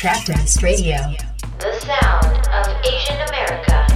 [0.00, 0.96] Trap Dance Radio.
[1.58, 3.86] The sound of Asian America.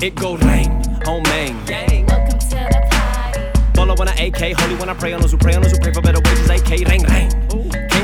[0.00, 1.54] It go rain oh on main.
[2.06, 3.42] Welcome to the party.
[3.74, 5.80] Bolo when I AK, holy when I pray on those who pray on those who
[5.80, 6.48] pray for better wages.
[6.48, 7.30] AK, rain, rain.
[7.50, 7.59] Came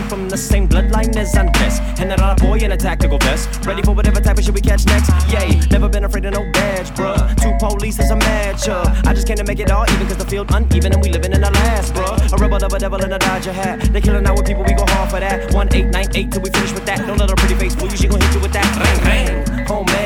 [0.08, 1.80] from the same bloodline as Andres.
[2.00, 3.64] And that other boy in a tactical vest.
[3.66, 5.10] Ready for whatever type of shit we catch next.
[5.32, 7.18] Yay, never been afraid of no badge, bruh.
[7.40, 9.02] Two police as a match, uh.
[9.04, 11.32] I just came to make it all even cause the field uneven and we living
[11.32, 12.32] in the last, bruh.
[12.32, 13.80] A rebel of a devil in a Dodger hat.
[13.92, 15.52] They killing now with people, we go hard for that.
[15.54, 17.06] One eight nine eight till we finish with that.
[17.06, 18.66] Don't let her pretty face fool you, she gon' hit you with that.
[18.76, 20.05] Rain, rain, home main.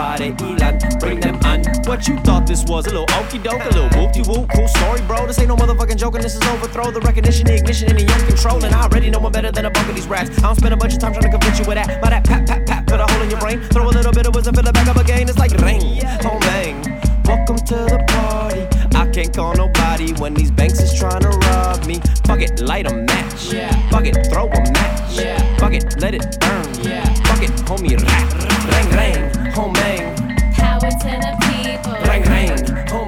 [0.00, 1.60] Fight bring them on.
[1.84, 2.86] What you thought this was?
[2.86, 5.26] A little okey doke, a little whoop de whoop, cool story, bro.
[5.26, 8.04] This ain't no motherfucking joke, and this is overthrow the recognition, the ignition, and the
[8.04, 8.64] young control.
[8.64, 10.30] And I already know I'm better than a bunch of these rats.
[10.38, 12.00] I don't spend a bunch of time trying to convince you with that.
[12.00, 14.26] By that pat pat pat, put a hole in your brain, throw a little bit
[14.26, 15.28] of wisdom, fill it back up again.
[15.28, 16.80] It's like rain, oh man.
[17.24, 18.62] Welcome to the party.
[18.96, 22.00] I can't call nobody when these banks is trying to rob me.
[22.24, 23.52] Fuck it, light a match.
[23.52, 23.70] Yeah.
[23.90, 25.18] Fuck it, throw a match.
[25.18, 25.56] Yeah.
[25.58, 26.66] Fuck it, let it burn.
[26.82, 27.04] Yeah.
[27.28, 28.30] Fuck it, homie, rap.
[28.72, 30.14] Ring, ring, home man.
[30.54, 31.94] Power to the people.
[32.08, 32.50] Ring, ring,
[32.88, 33.06] home.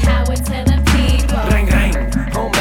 [0.00, 1.42] Power to the people.
[1.52, 1.94] Ring, ring,
[2.32, 2.52] home.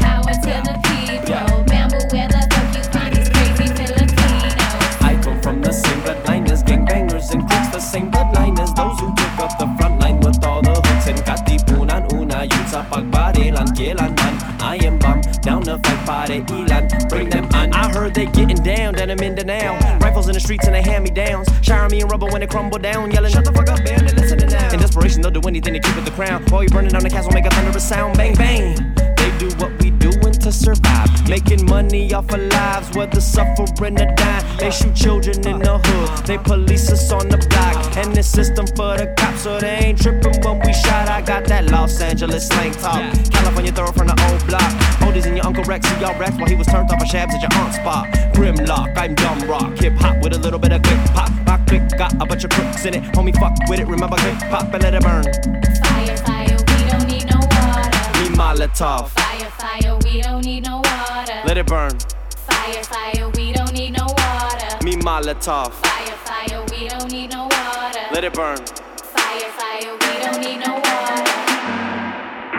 [0.00, 1.42] Power to the people.
[1.62, 5.02] Remember where the fuck you find these crazy Filipinos.
[5.02, 8.98] I come from the same bloodline as gangbangers and crooks, the same bloodline as those
[9.00, 12.82] who took up the front line with all the hooks and katipunan una yun sa
[12.90, 14.34] pagbarilan kailanman.
[14.60, 17.65] I am bum down to fight pare ilan, bring them on.
[17.86, 19.98] I heard they getting down, down in Mindanao.
[20.00, 21.48] Rifles in the streets and they hand me downs.
[21.62, 24.12] Shower me in rubber when they crumble down, yelling, Shut the fuck up, man, they
[24.12, 24.72] listening now.
[24.72, 26.42] In desperation, they'll do anything to keep it the crown.
[26.46, 28.74] While you burning down the castle, make a thunderous sound, bang, bang.
[29.16, 29.75] They do what
[30.46, 31.28] to survive.
[31.28, 34.58] Making money off of lives, whether suffering or dying.
[34.58, 37.76] They shoot children in the hood, they police us on the block.
[37.96, 41.08] And the system for the cops, so they ain't tripping when we shot.
[41.08, 43.02] I got that Los Angeles slang talk.
[43.32, 44.70] California throw from the old block.
[45.02, 47.34] Oldies and your Uncle Rex, see y'all Rex while he was turned off of shabs
[47.34, 48.06] at your aunt's spot.
[48.34, 49.76] Grimlock, I'm dumb rock.
[49.78, 51.30] Hip hop with a little bit of click pop.
[51.44, 53.02] My click got a bunch of crooks in it.
[53.14, 53.88] Homie, fuck with it.
[53.88, 55.24] Remember click pop and let it burn.
[55.82, 57.90] Fire, fire, we don't need no water.
[58.14, 61.40] Me Molotov, Fire, fire, we don't need no water.
[61.44, 61.90] let it burn.
[62.48, 64.84] Fire, fire, we don't need no water.
[64.84, 68.00] Me Molotov, Fire, fire, we don't need no water.
[68.12, 68.58] let it burn.
[68.58, 71.24] Fire, fire, we don't need no water.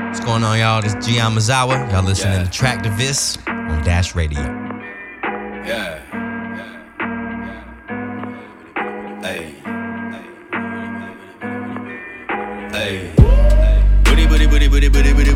[0.08, 0.82] What's going on, y'all?
[0.82, 1.14] This is G.
[1.14, 1.90] Yamazawa.
[1.92, 4.67] Y'all listening to Traktivist on Dash Radio.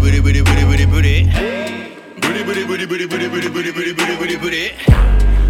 [0.02, 1.26] ブリブリブリブリブリ
[2.20, 4.72] ブリブリブリブリブリブリブリブリブリブリブリ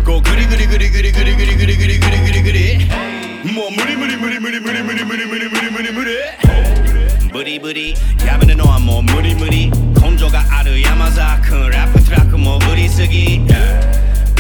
[0.05, 7.93] こうグリグリグリグリグリグリグリグリグリグリグリもう無理無理無理無理無理無理無理無理無理無理無理ブリブリ
[8.25, 13.39] やめるのはもう無理無理根性がある山沢君ラップトラックもぶりすぎ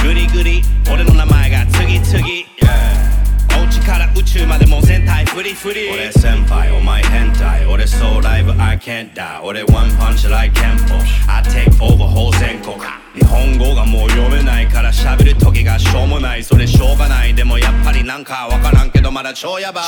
[0.03, 0.61] グリグリ
[0.91, 2.90] 俺の名前が次々
[3.81, 5.89] から宇宙までも全体フリフリ。
[5.91, 7.65] 俺先輩お前変態。
[7.65, 10.95] 俺ソウライブ I can't die 俺ワンパンチライ憲法
[11.27, 12.75] I take over 法全国。
[13.13, 16.43] 日本語がもう読めないから喋る時がしょうもない。
[16.43, 17.33] それしょうがない。
[17.33, 18.70] でもやっぱりなんかわから
[19.23, 19.83] だ超やばい。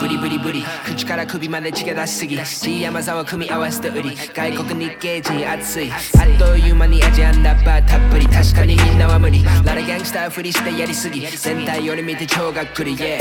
[0.00, 2.36] ブリブリブリ口から首まで血が出しすぎ。
[2.36, 5.92] G 山沢組み合わせて売り外国日系人熱い。
[5.92, 8.26] あっという間にアジアンラッパーたっぷり。
[8.26, 9.44] 確かにみんなは無理。
[9.64, 11.26] ララギャンスターふりしてやりすぎ。
[11.26, 12.96] 全体より見て超がっくり。
[12.96, 13.18] Yeah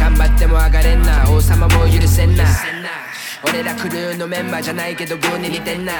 [0.00, 1.24] 頑張っても上がれんな。
[1.30, 2.44] 王様も許せんな。
[3.44, 5.92] 俺らクルーのメンバーじゃないけどブーに似てんな。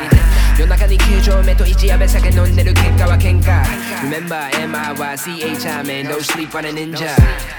[0.59, 3.63] 夜中に9丁目と一夜目酒飲んでる結果は喧嘩。
[4.03, 7.07] Remember MR は CH アーメン No sleep on a ninja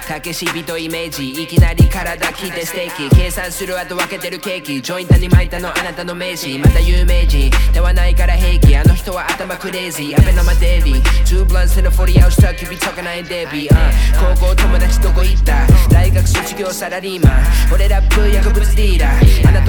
[0.06, 1.32] たけし人イメージ。
[1.32, 3.16] いきなり体切ってステーキ。
[3.16, 4.82] 計算する後分けてるケーキ。
[4.82, 6.58] ジョイントに巻いたのあなたの名刺。
[6.58, 7.50] また有名人。
[7.74, 8.76] ではないから平気。
[8.76, 10.18] あの人は頭クレイジー。
[10.22, 11.02] アベノマデビー。
[11.26, 15.66] Two blunts in a 40 hour stuck you be talking ないデビー、uh、高校友達どこ行った？
[15.90, 17.44] 大学卒業サラリーマン。
[17.74, 19.48] 俺ラップ薬物ディーラー。
[19.48, 19.69] あなた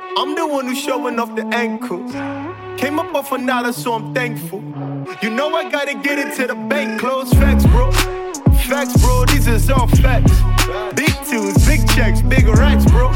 [0.17, 2.11] I'm the one who's showing off the ankles.
[2.77, 4.61] Came up off another, so I'm thankful.
[5.21, 7.91] You know I gotta get into the bank, close facts, bro.
[8.67, 10.31] Facts, bro, these is all facts.
[10.95, 13.11] Big tunes, big checks, big racks, bro.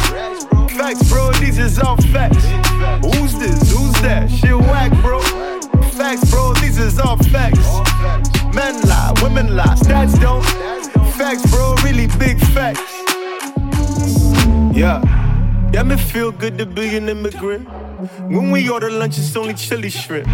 [0.69, 2.45] Facts, bro, these is all facts.
[3.03, 3.71] Who's this?
[3.71, 4.29] Who's that?
[4.31, 5.19] Shit whack, bro.
[5.91, 7.59] Facts, bro, these is all facts.
[8.55, 10.43] Men lie, women lie, stats don't.
[11.13, 12.81] Facts, bro, really big facts.
[14.73, 15.01] Yeah,
[15.75, 17.67] yeah, me feel good to be an immigrant.
[18.31, 20.25] When we order lunch, it's only chili shrimp.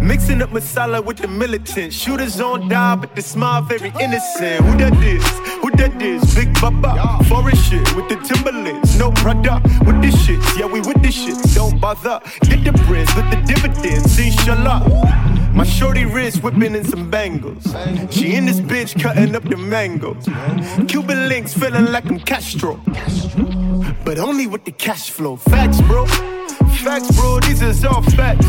[0.00, 1.92] Mixing up masala with the militant.
[1.92, 4.64] Shooters on die, but the smile very innocent.
[4.64, 5.26] Who that is?
[5.60, 6.34] Who that is?
[6.34, 7.22] Big Baba.
[7.24, 8.98] Forest shit with the Timberlands.
[8.98, 10.40] No brother with the shit.
[10.58, 11.36] Yeah, we with the shit.
[11.54, 12.20] Don't bother.
[12.48, 14.18] Get the breads with the dividends.
[14.18, 15.52] Inshallah.
[15.52, 17.62] My shorty wrist whipping in some bangles.
[18.10, 20.26] She in this bitch cutting up the mangoes.
[20.88, 22.80] Cuban links feeling like I'm Castro.
[24.04, 25.36] But only with the cash flow.
[25.36, 26.06] Facts, bro.
[26.84, 27.40] Facts, bro.
[27.40, 28.46] These is all facts.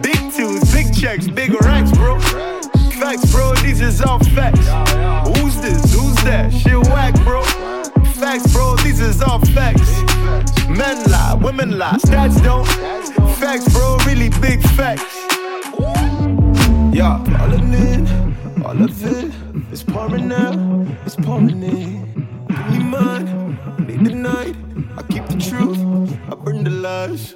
[0.00, 2.18] Big tunes, big checks, big racks, bro.
[3.00, 3.54] Facts, bro.
[3.56, 4.66] These is all facts.
[5.38, 5.94] Who's this?
[5.94, 6.52] Who's that?
[6.52, 7.42] Shit whack, bro.
[8.12, 8.76] Facts, bro.
[8.76, 9.90] These is all facts.
[10.68, 12.66] Men lie, women lie, stats don't.
[13.36, 13.96] Facts, bro.
[14.06, 15.26] Really big facts.
[16.92, 18.06] Yeah, falling in,
[18.64, 19.24] all of it.
[19.24, 21.99] it is pouring out, it's pouring in.
[25.40, 25.78] Truth,
[26.30, 27.34] I burn the lies.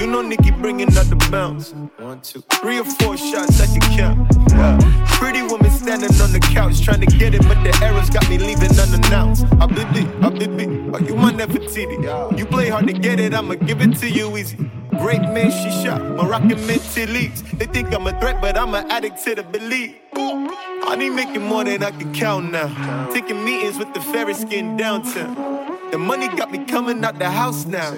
[0.00, 1.72] You know Nikki bringing out the bounce.
[1.98, 4.28] One, two, three or four shots I can count.
[4.50, 4.78] Yeah.
[5.12, 8.38] Pretty woman standing on the couch trying to get it, but the arrows got me
[8.38, 9.46] leaving unannounced.
[9.60, 12.38] I baby, I baby, are you my Nefertiti?
[12.38, 14.70] You play hard to get it, I'ma give it to you easy.
[14.98, 17.42] Great man, she shot Moroccan mental leads.
[17.52, 19.94] They think I'm a threat, but I'm an addict to the belief.
[20.14, 23.10] I need making more than I can count now.
[23.12, 25.65] Taking meetings with the Ferris skin downtown.
[25.92, 27.96] The money got me coming out the house now.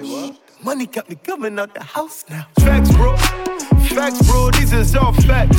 [0.62, 2.46] Money got me coming out the house now.
[2.60, 3.16] Facts, bro.
[3.96, 4.50] Facts, bro.
[4.50, 5.56] These is all facts.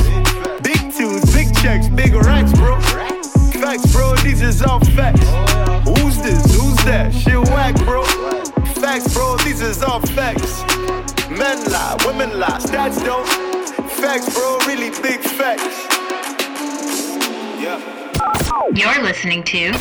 [0.62, 2.80] Big tunes, big checks, big racks, bro.
[2.80, 4.14] Facts, bro.
[4.16, 5.26] These is all facts.
[5.88, 6.54] Who's this?
[6.54, 7.12] Who's that?
[7.12, 8.04] Shit whack, bro.
[8.80, 9.36] Facts, bro.
[9.38, 10.62] These is all facts.
[11.30, 13.26] Men lie, women lie, stats don't.
[13.90, 14.58] Facts, bro.
[14.66, 15.86] Really big facts.
[17.60, 17.80] Yeah.
[18.72, 19.72] You're listening to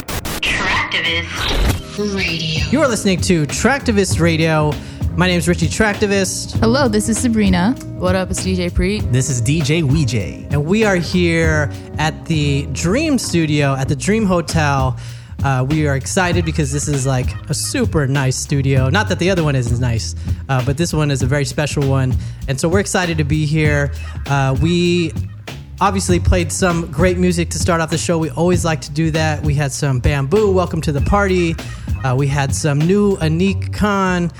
[0.41, 2.65] Traktivist Radio.
[2.69, 4.71] You are listening to Traktivist Radio.
[5.17, 7.75] My name is Richie Traktivist, Hello, this is Sabrina.
[7.97, 8.31] What up?
[8.31, 9.11] It's DJ Preet.
[9.11, 10.47] This is DJ Weejay.
[10.49, 14.97] and we are here at the Dream Studio at the Dream Hotel.
[15.43, 18.89] Uh, we are excited because this is like a super nice studio.
[18.89, 20.15] Not that the other one isn't nice,
[20.47, 22.15] uh, but this one is a very special one.
[22.47, 23.91] And so we're excited to be here.
[24.25, 25.11] Uh, we
[25.81, 28.17] obviously played some great music to start off the show.
[28.17, 29.43] We always like to do that.
[29.43, 31.55] We had some Bambu, Welcome to the Party.
[32.03, 34.31] Uh, we had some new Anik Khan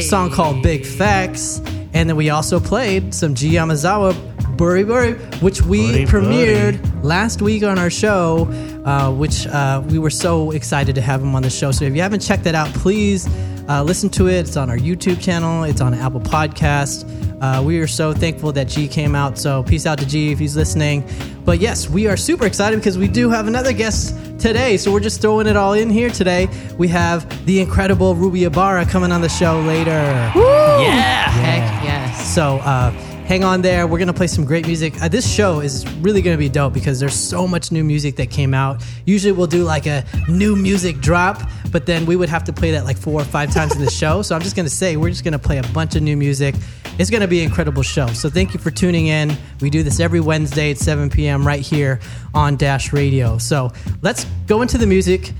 [0.00, 1.60] song called Big Facts.
[1.92, 4.14] And then we also played some G Yamazawa
[4.58, 8.48] Buri Buri, which we Buri premiered last week on our show,
[8.84, 11.70] uh, which uh, we were so excited to have him on the show.
[11.70, 13.28] So if you haven't checked that out, please
[13.68, 14.40] uh, listen to it.
[14.40, 17.06] It's on our YouTube channel, it's on Apple Podcast.
[17.40, 19.38] Uh, we are so thankful that G came out.
[19.38, 21.04] So peace out to G if he's listening.
[21.44, 24.76] But yes, we are super excited because we do have another guest today.
[24.76, 26.48] So we're just throwing it all in here today.
[26.76, 29.90] We have the incredible Ruby Ibarra coming on the show later.
[29.90, 31.30] Yeah.
[31.30, 32.34] Heck yes.
[32.34, 32.90] So uh,
[33.28, 33.86] hang on there.
[33.86, 35.02] We're gonna play some great music.
[35.02, 38.30] Uh, this show is really gonna be dope because there's so much new music that
[38.30, 38.82] came out.
[39.04, 42.70] Usually we'll do like a new music drop, but then we would have to play
[42.70, 44.22] that like four or five times in the show.
[44.22, 46.54] So I'm just gonna say we're just gonna play a bunch of new music.
[46.98, 48.06] It's gonna be an incredible show.
[48.06, 49.36] So thank you for tuning in.
[49.60, 51.46] We do this every Wednesday at 7 p.m.
[51.46, 52.00] right here
[52.32, 53.36] on Dash Radio.
[53.36, 53.70] So
[54.00, 55.34] let's go into the music.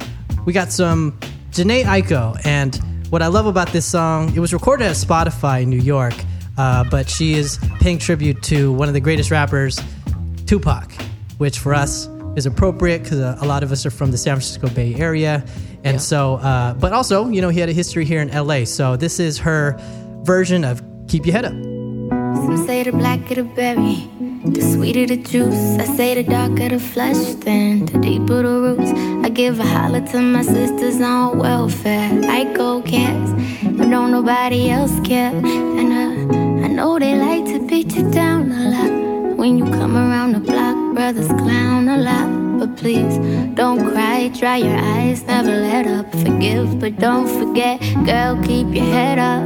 [0.45, 1.18] We got some
[1.52, 2.78] Jhene Aiko, and
[3.09, 6.12] what I love about this song, it was recorded at Spotify in New York,
[6.58, 9.80] uh, but she is paying tribute to one of the greatest rappers,
[10.46, 10.92] Tupac,
[11.38, 14.34] which for us is appropriate because uh, a lot of us are from the San
[14.34, 15.44] Francisco Bay Area,
[15.84, 18.64] and so, uh, but also, you know, he had a history here in LA.
[18.64, 19.76] So this is her
[20.24, 21.52] version of "Keep Your Head Up."
[22.44, 24.08] Some say the blacker the berry,
[24.44, 25.78] the sweeter the juice.
[25.78, 28.92] I say the darker the flesh, then the deeper the roots.
[29.24, 32.10] I give a holler to my sisters on welfare.
[32.24, 33.30] I go cares,
[33.62, 35.34] but don't nobody else care.
[35.34, 36.17] And uh, I
[36.78, 39.37] know they like to beat you down a lot.
[39.37, 42.28] When you come around the block, brothers clown a lot.
[42.61, 43.18] But please
[43.56, 46.08] don't cry, dry your eyes, never let up.
[46.25, 49.42] Forgive, but don't forget, girl, keep your head up.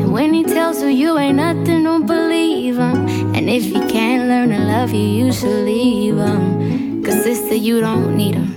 [0.00, 3.08] And when he tells you you ain't nothing, don't believe him.
[3.34, 7.02] And if he can't learn to love you, you should leave him.
[7.02, 8.48] Cause sister, you don't need him.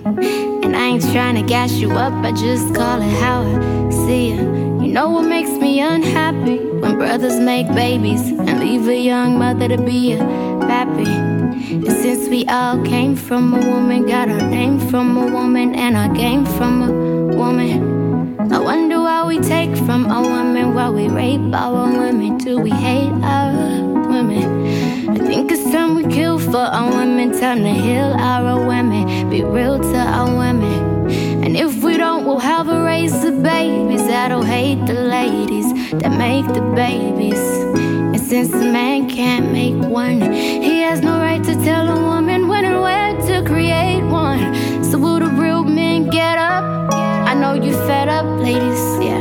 [0.63, 4.31] And I ain't trying to gas you up, I just call it how I see
[4.33, 4.58] you.
[4.89, 9.67] You know what makes me unhappy when brothers make babies and leave a young mother
[9.67, 10.17] to be a
[10.61, 11.05] pappy.
[11.05, 15.95] And since we all came from a woman, got our name from a woman, and
[15.95, 16.91] our game from a
[17.35, 18.51] woman.
[18.51, 22.71] I wonder why we take from our women, why we rape our women, do we
[22.71, 23.53] hate our
[24.09, 25.11] women?
[25.11, 29.43] I think it's time we kill for our women, time to heal our women, be
[29.43, 30.88] real to our women.
[31.49, 36.15] And if we don't, we'll have a raise the babies that'll hate the ladies that
[36.15, 37.39] make the babies.
[38.13, 42.49] And since the man can't make one, he has no right to tell a woman
[42.49, 44.83] when and where to create one.
[44.83, 46.93] So will the real men get up?
[46.93, 49.18] I know you're fed up, ladies, yeah.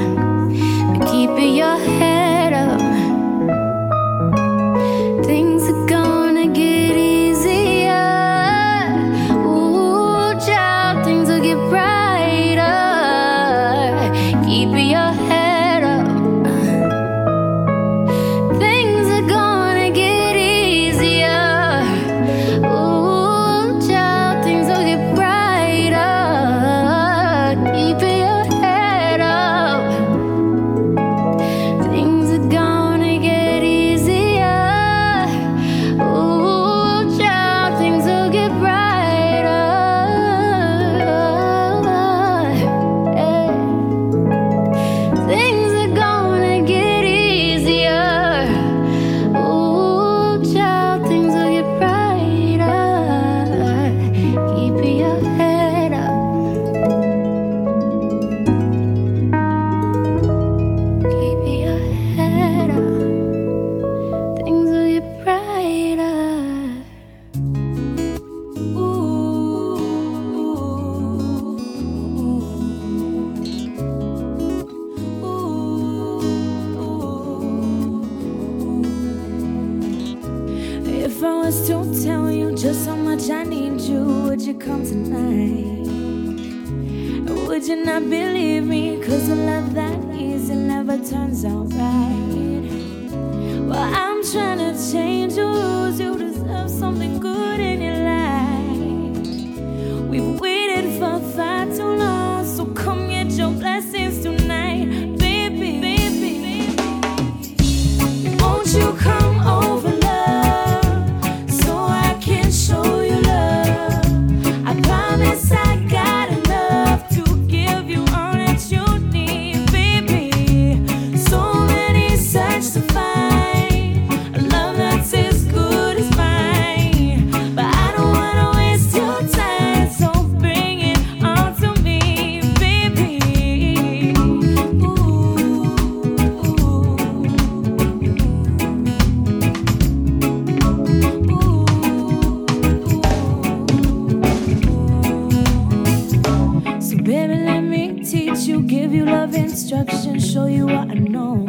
[149.69, 151.45] show you what I know.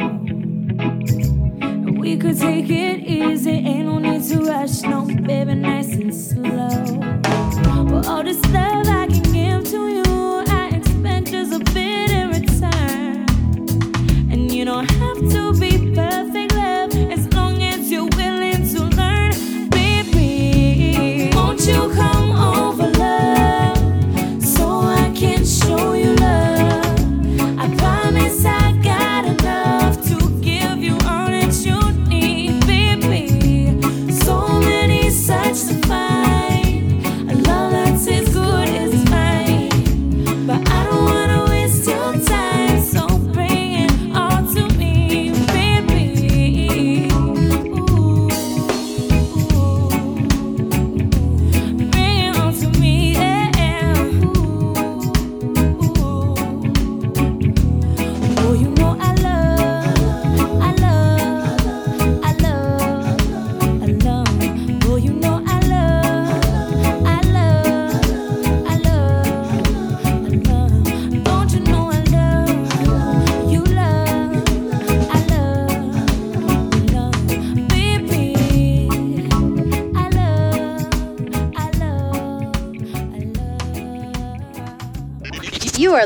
[1.97, 6.88] We could take it easy, ain't no need to rush, no, baby, nice and slow.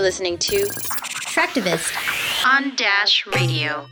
[0.03, 0.65] listening to
[1.31, 1.95] Traktivist
[2.45, 3.87] on Dash Radio.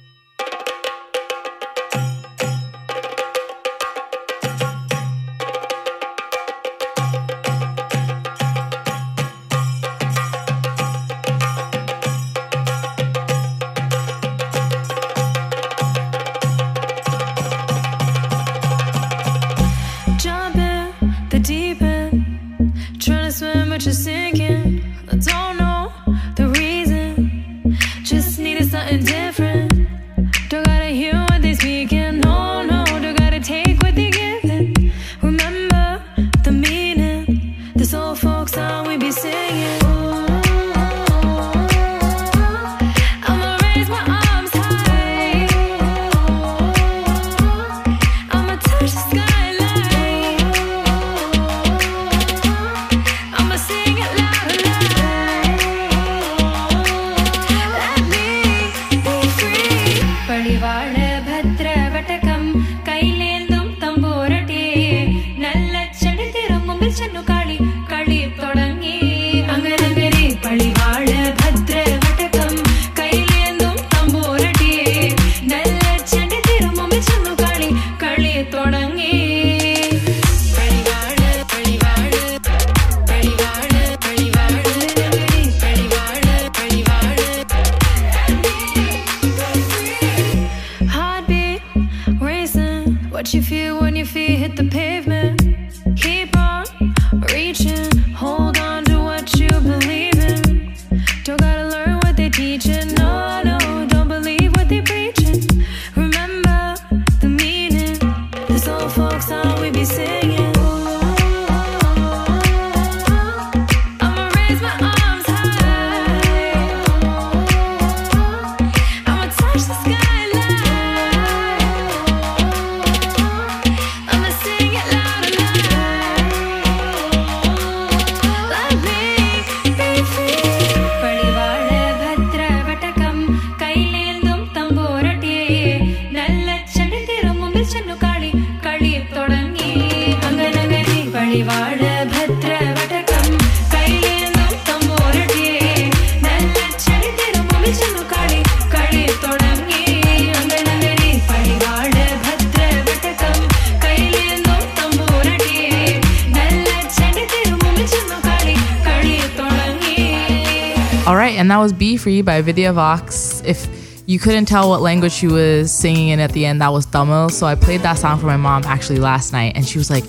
[162.02, 163.44] Free by Vidya Vox.
[163.46, 163.68] If
[164.08, 167.30] you couldn't tell what language she was singing in at the end, that was Tamil.
[167.30, 170.04] So I played that song for my mom actually last night, and she was like,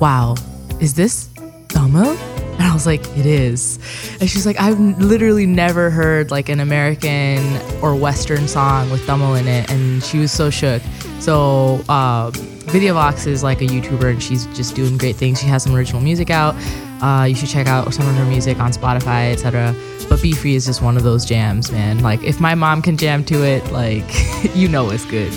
[0.00, 0.36] Wow,
[0.80, 1.28] is this
[1.68, 2.10] Tamil?
[2.10, 3.80] And I was like, It is.
[4.20, 7.40] And she's like, I've literally never heard like an American
[7.82, 9.68] or Western song with Tamil in it.
[9.68, 10.80] And she was so shook.
[11.18, 12.30] So, uh,
[12.70, 15.40] Vidya Vox is like a YouTuber and she's just doing great things.
[15.40, 16.54] She has some original music out.
[17.02, 19.74] Uh, you should check out some of her music on Spotify, etc.
[20.08, 22.00] But Be Free is just one of those jams, man.
[22.00, 24.04] Like if my mom can jam to it, like
[24.54, 25.32] you know it's good.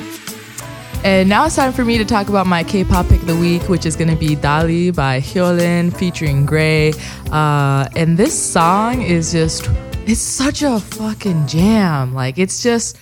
[1.03, 3.67] And now it's time for me to talk about my K-pop pick of the week,
[3.67, 6.93] which is gonna be Dally by Hyolyn featuring Gray.
[7.29, 9.69] Uh, and this song is just
[10.05, 12.13] it's such a fucking jam.
[12.13, 12.97] Like it's just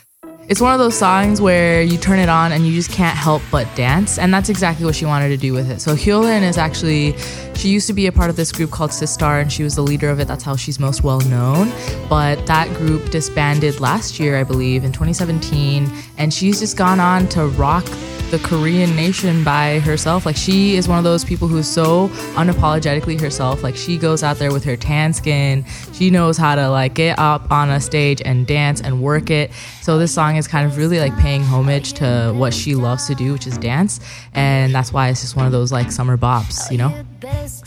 [0.51, 3.41] it's one of those songs where you turn it on and you just can't help
[3.49, 4.19] but dance.
[4.19, 5.79] And that's exactly what she wanted to do with it.
[5.79, 7.17] So Hyolyn is actually,
[7.55, 9.81] she used to be a part of this group called Sistar and she was the
[9.81, 10.27] leader of it.
[10.27, 11.71] That's how she's most well known.
[12.09, 15.89] But that group disbanded last year, I believe, in 2017.
[16.17, 17.85] And she's just gone on to rock
[18.31, 20.25] the Korean nation by herself.
[20.25, 23.61] Like she is one of those people who's so unapologetically herself.
[23.61, 25.65] Like she goes out there with her tan skin.
[25.91, 29.51] She knows how to like get up on a stage and dance and work it.
[29.81, 33.15] So this song is kind of really like paying homage to what she loves to
[33.15, 33.99] do, which is dance.
[34.33, 36.95] And that's why it's just one of those like summer bops, you know?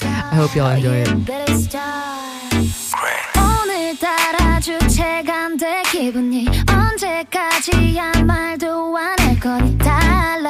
[0.01, 1.09] I hope y'all enjoy it.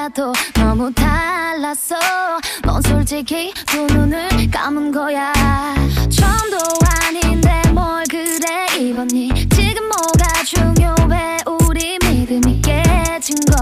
[0.05, 1.97] 달라도 너무 달랐어.
[2.63, 5.33] 넌 솔직히 두 눈을 감은 거야.
[6.11, 6.59] 처음도
[7.07, 8.67] 아닌데 뭘 그래.
[8.79, 11.39] 입었니 지금 뭐가 중요해.
[11.47, 13.57] 우리 믿음이 깨진 거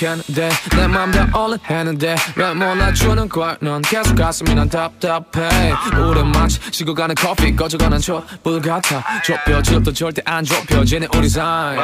[0.00, 3.56] 고백했는데 내 맘다 얼른했는데 왜 몰라주는 거야?
[3.60, 5.72] 넌 계속 가슴이 난 답답해.
[5.98, 9.04] 우리 마치 식어가는 커피 꺼져가는 촛불 같아.
[9.22, 11.76] 좁혀질도 절대 안 좁혀지네 우리 사이.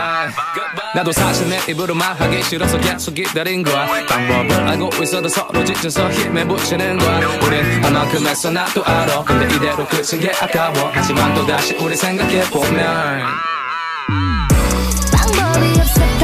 [0.94, 3.86] 나도 사실 내 입으로 말하기 싫어서 계속 기다린 거야.
[4.08, 7.18] 방법을 알고 있어도 서로 지쳐서 힘에 붙이는 거야.
[7.42, 9.22] 우린 얼만큼 했어 나도 알아.
[9.24, 10.90] 근데 이대로 끝인 게 아까워.
[10.92, 13.26] 하지만 또다시 우리 생각해보면.
[15.12, 16.15] 방법이 없어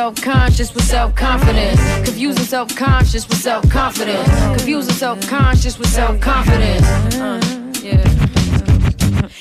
[0.00, 1.78] self-conscious with self-confidence.
[2.08, 4.28] Confusing self-conscious with self-confidence.
[4.56, 6.86] Confusing self-conscious with self-confidence.
[7.16, 7.38] Uh.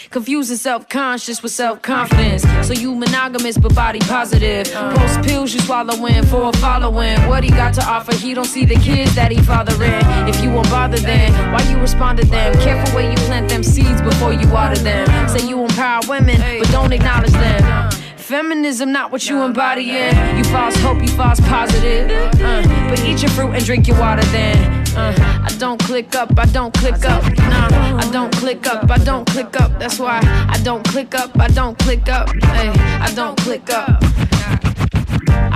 [0.09, 2.43] Confusing self-conscious with self-confidence.
[2.67, 4.69] So you monogamous but body positive.
[4.73, 7.17] Post pills you swallowing for a following.
[7.29, 10.03] What he got to offer, he don't see the kids that he fathering.
[10.27, 12.53] If you won't bother then, why you respond to them?
[12.55, 15.07] Careful where you plant them seeds before you water them.
[15.29, 17.98] Say you empower women, but don't acknowledge them.
[18.29, 20.15] Feminism, not what you embodying.
[20.37, 22.11] You false hope, you false positive.
[22.39, 24.87] Uh, but eat your fruit and drink your water then.
[24.95, 27.23] Uh, I don't click up, I don't click up.
[27.23, 29.79] Nah, I don't click up, I don't click up.
[29.79, 32.29] That's why I don't click up, I don't click up.
[32.29, 33.99] Hey, I don't click up.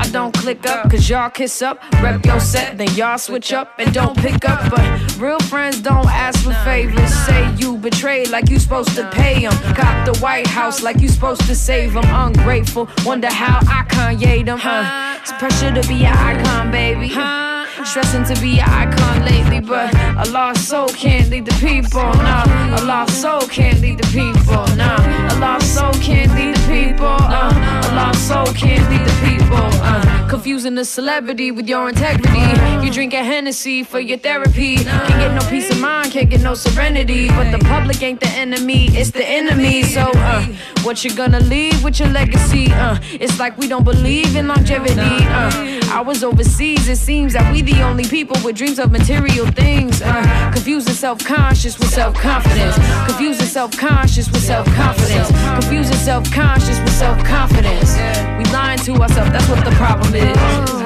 [0.04, 3.72] I don't click up, cause y'all kiss up, rep your set, then y'all switch up
[3.80, 4.70] and don't pick up.
[4.70, 7.14] But real friends don't ask for favors.
[7.26, 9.54] Say you betrayed like you supposed to pay them.
[9.76, 12.04] Cop the White House like you supposed to save them.
[12.08, 14.60] Ungrateful, wonder how I Kanye them.
[14.62, 17.53] Uh, it's pressure to be an icon, baby.
[17.86, 22.02] Stressing to be an icon lately, but a lost soul can't lead the people.
[22.02, 24.66] Nah, a lost soul can't lead the people.
[24.78, 24.98] Nah,
[25.32, 27.06] a lost soul can't lead the people.
[27.06, 27.52] Uh,
[27.84, 29.70] a lost soul can't lead the people.
[29.84, 32.40] Uh, confusing a celebrity with your integrity.
[32.84, 34.78] You drink a Hennessy for your therapy.
[34.78, 37.28] Can't get no peace of mind, can't get no serenity.
[37.28, 39.84] But the public ain't the enemy, it's the enemy.
[39.84, 40.46] So, uh,
[40.84, 42.72] what you gonna leave with your legacy?
[42.72, 45.26] Uh, it's like we don't believe in longevity.
[45.28, 49.48] Uh, I was overseas, it seems that we the only people with dreams of material
[49.48, 50.02] things.
[50.02, 52.76] Uh, confusing self-conscious with self-confidence.
[53.08, 55.30] Confusing self-conscious with self-confidence.
[55.62, 57.96] Confusing self-conscious with self-confidence.
[58.38, 60.84] We lying to ourselves, that's what the problem is.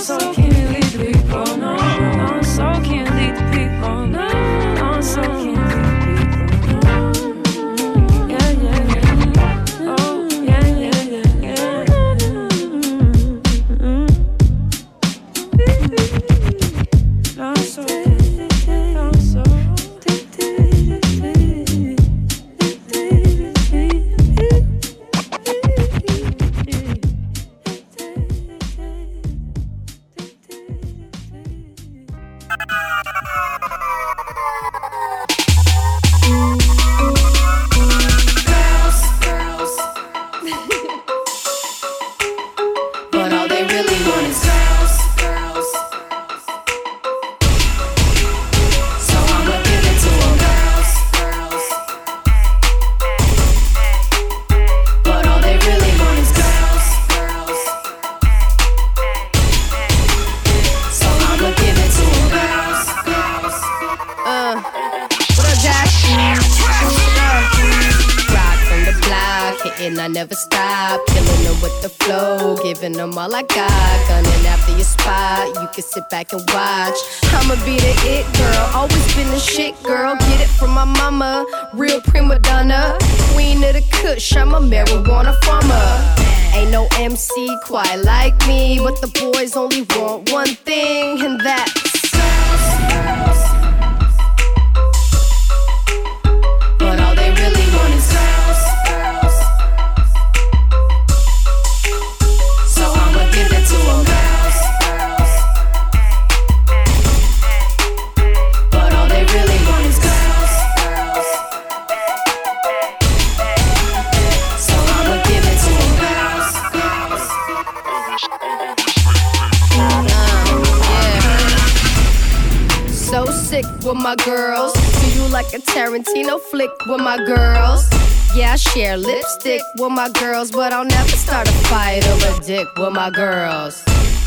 [0.00, 0.39] So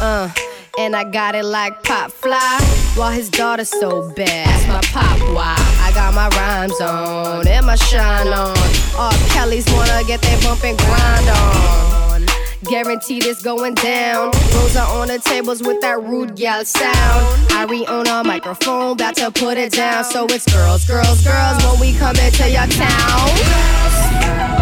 [0.04, 0.30] Uh,
[0.78, 2.60] and I got it like Pop Fly,
[2.96, 4.48] while his daughter's so bad.
[4.48, 5.56] That's my pop why.
[5.80, 8.58] I got my rhymes on and my shine on.
[8.98, 12.26] All Kelly's wanna get their bump and grind on.
[12.66, 14.32] Guaranteed it's going down.
[14.54, 17.52] Rosa on the tables with that rude gal sound.
[17.54, 20.04] Ari on a microphone, about to put it down.
[20.04, 24.53] So it's girls, girls, girls when we come into your town.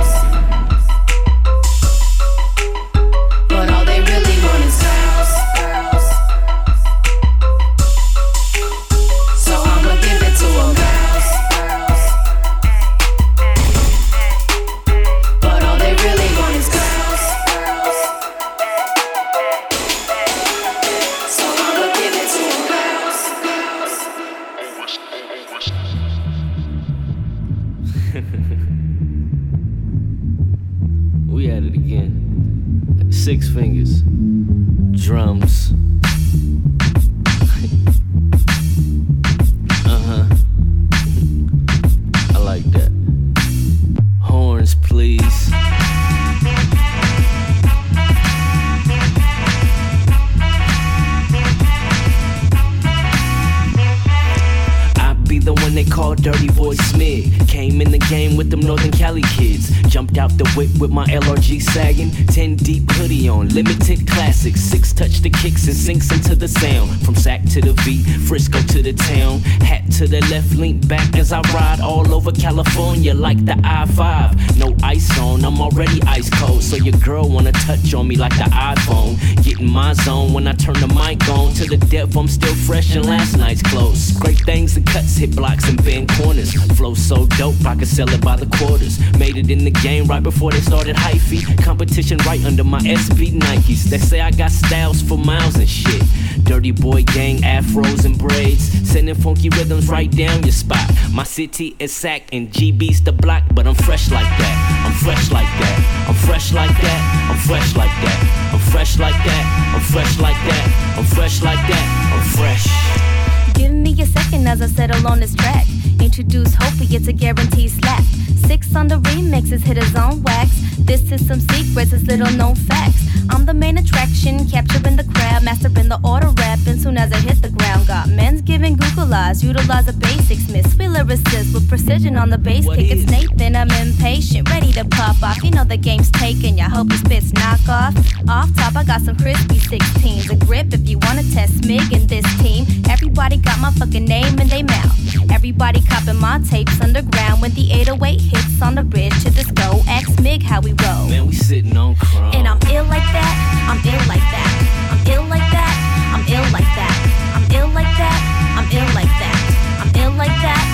[60.55, 62.11] Whip with my LRG sagging.
[62.31, 64.61] 10 deep hoodie on, limited classics.
[64.61, 66.89] Six touch the kicks and sinks into the sound.
[67.05, 69.39] From Sac to the V, Frisco to the town.
[69.59, 73.85] Hat to the left, lean back as I ride all over California like the I
[73.85, 74.57] 5.
[74.57, 76.63] No ice on, I'm already ice cold.
[76.63, 79.19] So your girl wanna touch on me like the iPhone.
[79.43, 81.53] Get in my zone when I turn the mic on.
[81.55, 84.13] To the depth, I'm still fresh in last night's clothes.
[84.13, 86.53] Great things and cuts, hit blocks and bend corners.
[86.77, 88.99] Flow so dope, I could sell it by the quarters.
[89.19, 91.41] Made it in the game right before they started hyphy.
[91.61, 93.83] Competition right under my SB Nikes.
[93.83, 96.03] They say I got styles for miles and shit.
[96.43, 98.71] Dirty boy gang, afros and braids.
[98.87, 100.89] Sending funky rhythms right down your spot.
[101.11, 104.83] My city is sack and GB's the block, but I'm fresh like that.
[104.85, 106.05] I'm fresh like that.
[106.07, 107.29] I'm fresh like that.
[107.31, 108.51] I'm fresh like that.
[108.53, 109.73] I'm fresh like that.
[109.75, 110.95] I'm fresh like that.
[110.97, 112.13] I'm fresh like that.
[112.13, 113.10] I'm fresh.
[113.53, 115.65] Give me a second as I settle on this track.
[115.99, 118.03] Introduce Hopie, it's a guaranteed slap.
[118.47, 120.49] Six on the remixes, hit his own wax.
[120.79, 123.01] This is some secrets, it's little known facts.
[123.29, 126.59] I'm the main attraction, capturing the crowd, mastering the order rap.
[126.67, 130.49] And soon as I hit the ground, got men's giving Google eyes, utilize the basics,
[130.49, 130.65] miss.
[130.77, 132.91] We lyricists with precision on the bass kick.
[132.91, 135.43] It's Nathan, I'm impatient, ready to pop off.
[135.43, 137.95] You know the game's taken, ya hope he spits knockoff.
[138.27, 140.31] Off Off top, I got some crispy 16s.
[140.31, 142.65] A grip if you wanna test Smig in this team.
[142.89, 144.95] Everybody got my fucking name in their mouth.
[145.31, 149.81] Everybody copping my tapes underground when the 808 hits on the bridge to this go.
[149.87, 151.09] Ask Mig how we roll.
[151.09, 152.31] Man, we sitting on chrome.
[152.33, 153.33] And I'm ill like that.
[153.69, 154.51] I'm ill like that.
[154.91, 155.73] I'm ill like that.
[156.13, 156.95] I'm ill like that.
[157.35, 158.19] I'm ill like that.
[158.57, 159.37] I'm ill like that.
[159.81, 160.70] I'm ill like that.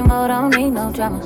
[0.00, 1.20] Mode, I don't need no drama.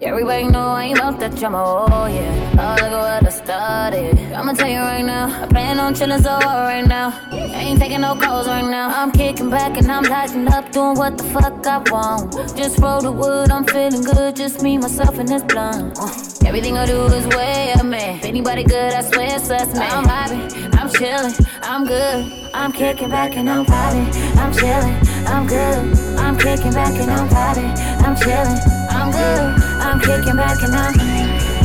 [0.00, 2.50] Everybody know I ain't about that drama, oh yeah.
[2.58, 4.18] Oh, look at what I started.
[4.32, 7.10] I'ma tell you right now, I plan on chillin' so hard right now.
[7.30, 8.88] I Ain't taking no calls right now.
[8.88, 12.32] I'm kicking back and I'm lighting up, doing what the fuck I want.
[12.56, 14.34] Just roll the wood, I'm feeling good.
[14.34, 15.98] Just me, myself, and this blunt.
[15.98, 16.10] Uh,
[16.46, 18.16] everything I do is way up, man.
[18.18, 19.90] If anybody good, I swear it's us, man.
[19.92, 22.50] I'm vibing, I'm chillin', I'm good.
[22.54, 25.98] I'm kicking back and I'm vibing, I'm chillin', I'm good.
[26.18, 27.72] I'm kicking back and I'm vibing,
[28.04, 29.62] I'm chillin', I'm good.
[29.80, 30.94] I'm kicking back and I'm,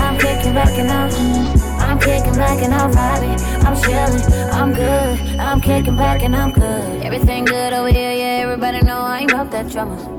[0.01, 1.12] I'm kicking back and I'm,
[1.80, 5.39] I'm kicking back and I'm vibing, I'm chillin', I'm good.
[5.39, 7.03] I'm kicking back and I'm good.
[7.03, 8.43] Everything good over here, yeah.
[8.43, 10.16] Everybody know I ain't about that drama.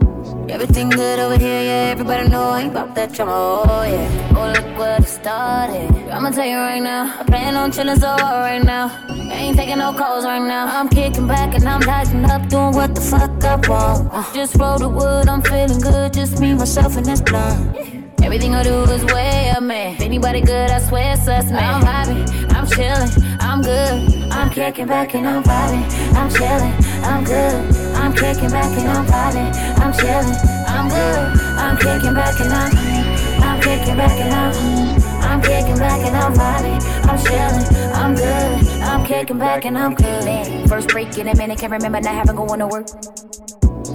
[0.51, 1.91] Everything good over here, yeah.
[1.93, 3.33] Everybody know I ain't about that drama.
[3.33, 4.35] Oh yeah.
[4.37, 6.11] Oh look what I started.
[6.11, 7.21] I'ma tell you right now.
[7.21, 8.87] I plan on chillin' so hard right now.
[9.31, 10.67] Ain't taking no calls right now.
[10.67, 14.35] I'm kicking back and I'm lighting up, doing what the fuck I want.
[14.35, 16.15] Just roll the wood, I'm feeling good.
[16.15, 17.98] Just me, myself, and this blunt.
[18.29, 19.95] Everything I do is way up, man.
[19.95, 21.65] If anybody good, I swear it's us, man.
[21.65, 24.31] I'm vibing, I'm chillin', I'm good.
[24.31, 27.75] I'm kicking back and I'm vibing, I'm chillin', I'm good.
[27.97, 31.41] I'm kicking back and I'm vibing, I'm chillin', I'm good.
[31.57, 36.35] I'm kicking back and I'm, I'm kicking back and I'm, I'm kicking back and I'm
[36.35, 38.83] vibing, I'm chillin', I'm good.
[38.83, 40.69] I'm kicking back and I'm good.
[40.69, 42.89] First break in a minute, can't remember not having going to work.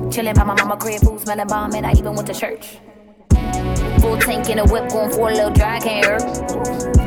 [0.09, 2.79] Chillin' by my mama crib, food smelling bomb, and I even went to church.
[4.03, 6.21] Full tank in a whip, going for a little dry, can't hurt.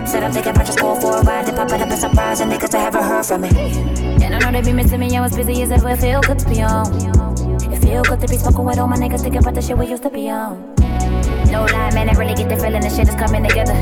[0.08, 2.50] Said I'm taking purchase call for a ride, they pop it up a surprise, and
[2.50, 3.50] niggas that haven't heard from me.
[4.24, 6.38] And I know they be missing me, I was busy as ever, it feel good
[6.38, 6.86] to be on.
[7.70, 9.88] It feel good to be smoking with all my niggas, thinking about the shit we
[9.88, 10.74] used to be on.
[11.52, 13.76] No lie, man, I really get the feeling the shit is coming together.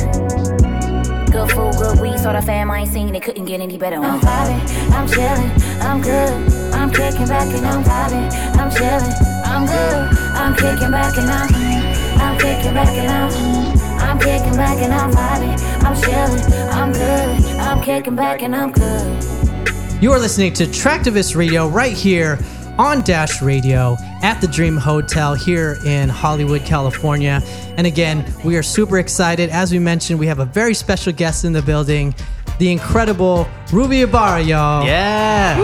[1.30, 3.98] Good food, good weed, sort of fam I ain't seen, it couldn't get any better.
[3.98, 6.74] I'm vibing, I'm chillin', I'm good.
[6.74, 9.14] I'm kicking back and I'm vibing, I'm chillin',
[9.46, 10.18] I'm good.
[10.34, 11.93] I'm kicking back and I'm,
[12.24, 17.56] I'm kicking back and I'm, I'm kicking back and I'm vibing, I'm chillin', I'm good.
[17.60, 20.02] I'm kicking back and I'm good.
[20.02, 22.38] You are listening to Traktivist Radio right here
[22.78, 27.42] on Dash Radio at the Dream Hotel here in Hollywood, California.
[27.76, 29.50] And again, we are super excited.
[29.50, 32.14] As we mentioned, we have a very special guest in the building,
[32.58, 34.86] the incredible Ruby Ibarra, y'all.
[34.86, 35.58] Yeah.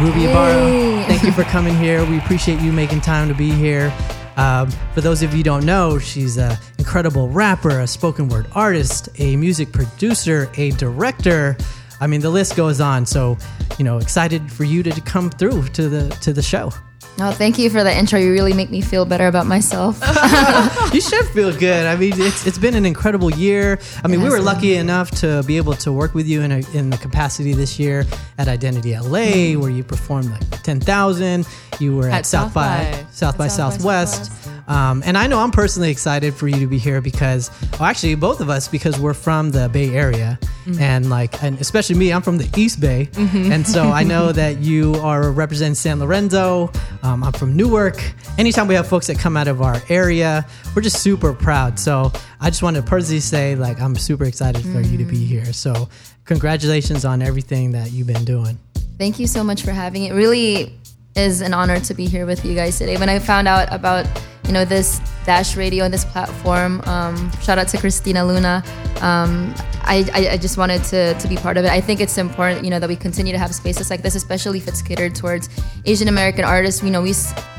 [0.00, 2.04] Ruby Ibarra, thank you for coming here.
[2.06, 3.92] We appreciate you making time to be here.
[4.36, 8.46] Um, for those of you who don't know, she's an incredible rapper, a spoken word
[8.52, 11.56] artist, a music producer, a director.
[12.00, 13.06] I mean, the list goes on.
[13.06, 13.38] So,
[13.78, 16.70] you know, excited for you to come through to the to the show.
[17.18, 18.18] Oh, thank you for the intro.
[18.18, 19.98] You really make me feel better about myself.
[20.92, 21.86] you should feel good.
[21.86, 23.78] I mean, it's it's been an incredible year.
[24.04, 26.76] I mean, we were lucky enough to be able to work with you in a,
[26.76, 28.04] in the capacity this year
[28.36, 31.46] at Identity LA, where you performed like ten thousand.
[31.80, 34.32] You were at, At South, South by by- South by South by Southwest.
[34.68, 38.16] Um, and I know I'm personally excited for you to be here because, well, actually,
[38.16, 40.80] both of us because we're from the Bay Area, Mhm.
[40.80, 43.52] and like, and especially me, I'm from the East Bay, Mhm.
[43.52, 46.72] and so I know that you are representing San Lorenzo.
[47.04, 48.02] Um, I'm from Newark.
[48.38, 51.78] Anytime we have folks that come out of our area, we're just super proud.
[51.78, 52.10] So
[52.40, 55.52] I just want to personally say, like, I'm super excited for you to be here.
[55.52, 55.88] So
[56.24, 58.58] congratulations on everything that you've been doing.
[58.98, 60.12] Thank you so much for having it.
[60.12, 60.72] Really
[61.16, 62.96] is an honor to be here with you guys today.
[62.96, 64.06] When I found out about
[64.46, 68.62] you know this Dash Radio and this platform, um, shout out to Christina Luna.
[69.00, 71.70] Um, I, I, I just wanted to, to be part of it.
[71.70, 74.58] I think it's important, you know, that we continue to have spaces like this, especially
[74.58, 75.48] if it's catered towards
[75.84, 76.82] Asian American artists.
[76.82, 77.12] You know, we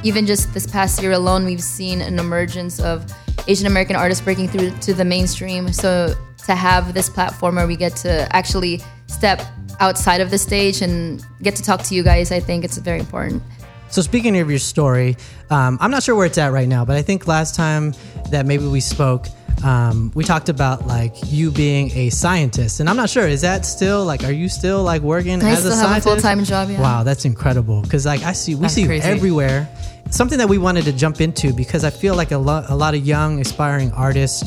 [0.04, 3.06] even just this past year alone, we've seen an emergence of
[3.48, 5.72] Asian American artists breaking through to the mainstream.
[5.72, 6.16] So
[6.46, 9.42] to have this platform where we get to actually step
[9.80, 13.00] outside of the stage and get to talk to you guys, I think it's very
[13.00, 13.44] important.
[13.90, 15.16] So speaking of your story,
[15.50, 17.94] um, I'm not sure where it's at right now, but I think last time
[18.32, 19.28] that maybe we spoke,
[19.64, 23.66] um, we talked about like you being a scientist, and I'm not sure is that
[23.66, 26.08] still like are you still like working I as a have a scientist?
[26.08, 26.82] full-time job, yeah.
[26.82, 29.68] Wow, that's incredible because like I see we That's see you everywhere.
[30.12, 32.94] Something that we wanted to jump into because I feel like a lot a lot
[32.94, 34.44] of young aspiring artists,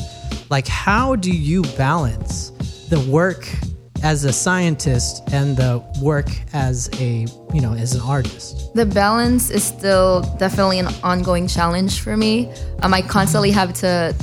[0.49, 2.51] like how do you balance
[2.89, 3.47] the work
[4.03, 8.73] as a scientist and the work as a you know as an artist?
[8.73, 12.51] The balance is still definitely an ongoing challenge for me.
[12.81, 14.15] Um, I constantly have to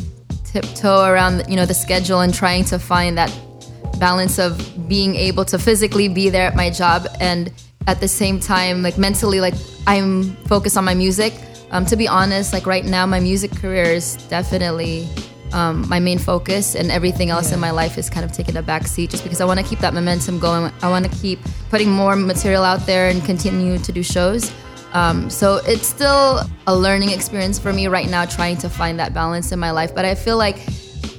[0.45, 3.31] tiptoe around, you know, the schedule and trying to find that
[3.99, 7.53] balance of being able to physically be there at my job and
[7.87, 9.55] at the same time, like mentally, like
[9.87, 11.33] I'm focused on my music.
[11.71, 15.09] Um, to be honest, like right now, my music career is definitely
[15.53, 18.63] um, my main focus, and everything else in my life is kind of taking a
[18.63, 20.73] back seat just because I want to keep that momentum going.
[20.83, 21.39] I want to keep
[21.71, 24.53] putting more material out there and continue to do shows.
[24.93, 29.13] Um, so it's still a learning experience for me right now, trying to find that
[29.13, 29.95] balance in my life.
[29.95, 30.59] But I feel like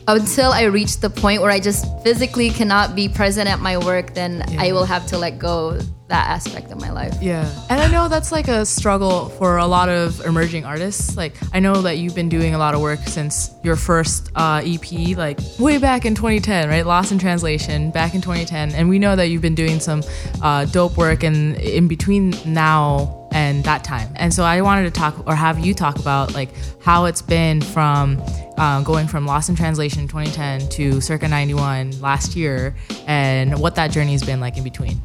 [0.07, 4.15] until I reach the point where I just physically cannot be present at my work,
[4.15, 7.15] then I will have to let go that aspect of my life.
[7.21, 7.47] Yeah.
[7.69, 11.15] And I know that's like a struggle for a lot of emerging artists.
[11.15, 14.61] Like, I know that you've been doing a lot of work since your first uh,
[14.65, 16.85] EP, like way back in 2010, right?
[16.85, 18.71] Lost in Translation, back in 2010.
[18.71, 20.03] And we know that you've been doing some
[20.41, 24.11] uh, dope work in, in between now and that time.
[24.15, 26.49] And so I wanted to talk or have you talk about like
[26.81, 28.19] how it's been from
[28.57, 33.91] uh, going from Lost in Translation 2010 to Circa 91 last year and what that
[33.91, 34.99] journey has been like in between.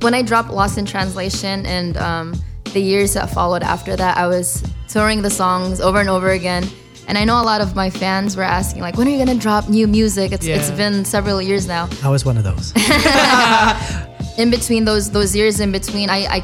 [0.00, 2.34] When I dropped Lost in Translation and um,
[2.72, 6.64] the years that followed after that, I was touring the songs over and over again.
[7.08, 9.38] And I know a lot of my fans were asking, like, when are you gonna
[9.38, 10.32] drop new music?
[10.32, 10.76] It's, it's Yeah.
[10.76, 11.88] been several years now.
[12.02, 12.72] I was one of those.
[14.38, 16.42] In between those those years in between, I, I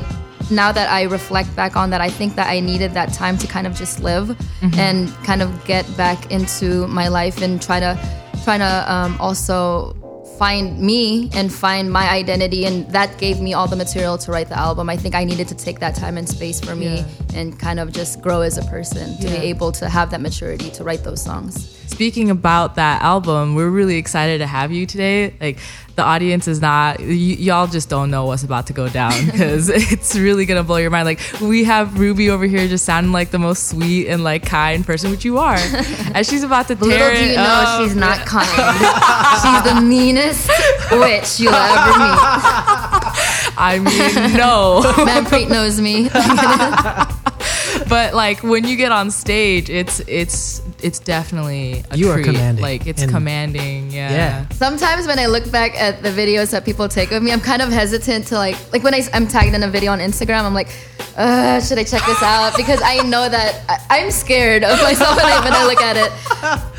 [0.50, 3.46] now that I reflect back on that, I think that I needed that time to
[3.46, 4.28] kind of just live
[4.62, 4.78] Mhm.
[4.78, 7.98] and kind of get back into my life and try to
[8.44, 9.94] try to um, also
[10.39, 14.49] find me and find my identity and that gave me all the material to write
[14.49, 17.05] the album i think i needed to take that time and space for me Yeah.
[17.39, 19.41] and kind of just grow as a person to Yeah.
[19.41, 23.68] be able to have that maturity to write those songs Speaking about that album, we're
[23.68, 25.34] really excited to have you today.
[25.40, 25.59] Like
[25.95, 29.68] the audience is not, y- y'all just don't know what's about to go down because
[29.68, 31.05] it's really gonna blow your mind.
[31.05, 34.84] Like we have Ruby over here just sounding like the most sweet and like kind
[34.86, 35.57] person, which you are,
[36.14, 37.82] and she's about to tear little it do you know up.
[37.84, 38.47] she's not kind
[39.43, 40.49] she's the meanest
[40.93, 42.18] witch you'll ever meet
[43.55, 44.80] I mean, no.
[45.05, 46.09] Manpreet knows me
[47.88, 52.62] but like when you get on stage, it's it's it's definitely a You are commanding.
[52.62, 53.91] Like it's And- commanding.
[53.91, 54.11] Yeah.
[54.11, 54.49] Yeah.
[54.51, 57.62] Sometimes when I look back at the videos that people take of me, I'm kind
[57.62, 60.55] of hesitant to like, like when I, am tagged in a video on Instagram, I'm
[60.55, 60.68] like,
[61.16, 62.56] uh, should I check this out?
[62.56, 65.96] Because I know that I, I'm scared of myself when I, when I look at
[65.96, 66.12] it.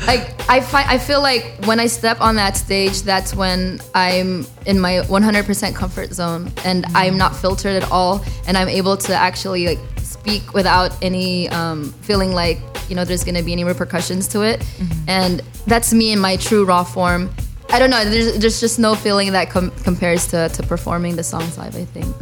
[0.06, 4.46] Like I find, I feel like when I step on that stage, that's when I'm
[4.66, 9.14] in my 100% comfort zone and I'm not filtered at all, and I'm able to
[9.14, 12.58] actually like speak without any um, feeling like
[12.88, 14.62] you know there's going to be any repercussions to it
[15.08, 17.30] and that's me in my true raw form
[17.70, 21.22] i don't know there's, there's just no feeling that com- compares to, to performing the
[21.22, 22.14] songs live i think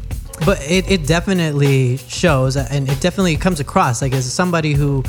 [0.45, 5.05] But it, it definitely shows uh, and it definitely comes across like as somebody who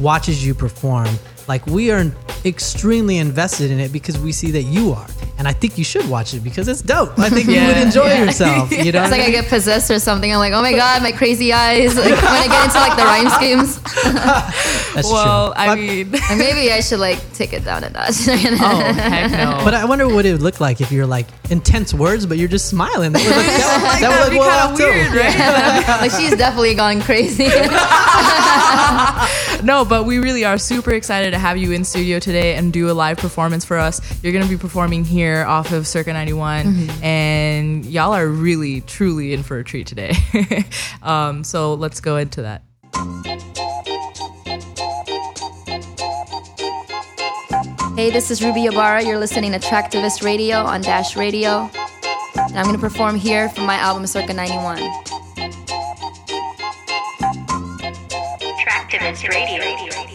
[0.00, 1.08] watches you perform,
[1.46, 2.10] like we are
[2.44, 5.06] extremely invested in it because we see that you are.
[5.38, 7.16] And I think you should watch it because it's dope.
[7.18, 8.24] I think you would enjoy Yeah.
[8.24, 8.72] yourself.
[8.72, 9.02] You know?
[9.02, 11.94] it's like i get possessed or something i'm like oh my god my crazy eyes
[11.96, 13.80] like when i get into like the rhyme schemes
[14.94, 15.62] That's well, true.
[15.62, 19.60] I mean, maybe i should like take it down a notch oh heck no.
[19.64, 22.48] But I wonder what it would look like if you're like intense words, but you're
[22.48, 23.12] just smiling.
[23.12, 24.84] That would look, that, that would that'd look well kinda off too.
[24.84, 25.88] weird, right?
[26.02, 27.48] like she's definitely gone crazy
[29.64, 32.90] no, but we really are super excited to have you in studio today and do
[32.90, 34.00] a live performance for us.
[34.22, 37.02] You're going to be performing here off of Circa 91, Mhm.
[37.02, 40.12] and y'all are really, truly in for a treat today.
[41.02, 42.62] um, so let's go into that.
[47.98, 49.02] Hey, this is Ruby Ibarra.
[49.02, 51.68] You're listening to Traktivist Radio on Dash Radio.
[52.36, 54.78] And I'm going to perform here from my album Circa 91.
[58.62, 59.64] Traktivist Radio.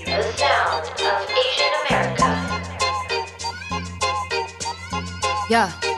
[0.05, 2.29] The sound of Asian America.
[5.49, 5.92] Yeah.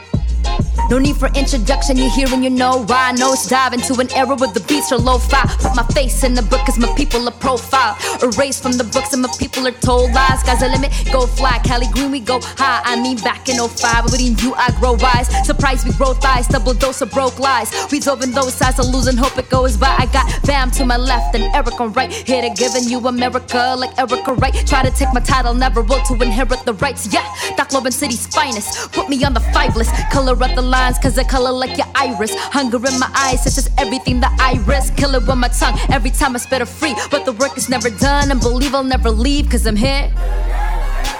[0.89, 3.11] No need for introduction, you hear and you know why.
[3.11, 5.41] Nose dive into an era where the beats are low fi.
[5.57, 7.97] Put my face in the book cause my people are profile.
[8.21, 10.41] Erased from the books and my people are told lies.
[10.41, 11.59] Sky's the limit, go fly.
[11.63, 12.81] Cali Green, we go high.
[12.85, 15.27] I mean, back in 05, within you, I grow wise.
[15.45, 17.71] Surprise, we grow thighs, double dose of broke lies.
[17.91, 19.95] We dove in those sides, of losing hope it goes by.
[19.97, 22.11] I got Bam to my left and Eric on right.
[22.11, 24.53] Here to giving you America like Erica Wright.
[24.67, 27.11] Try to take my title, never will to inherit the rights.
[27.11, 27.25] Yeah,
[27.57, 28.91] Tacloban City's finest.
[28.91, 29.91] Put me on the five list.
[30.11, 32.33] Color up the lines, cause I color like your iris.
[32.57, 34.95] Hunger in my eyes, it's just everything that I risk.
[35.01, 36.95] Kill it with my tongue every time I spit a free.
[37.11, 40.05] But the work is never done, and believe I'll never leave, cause I'm here.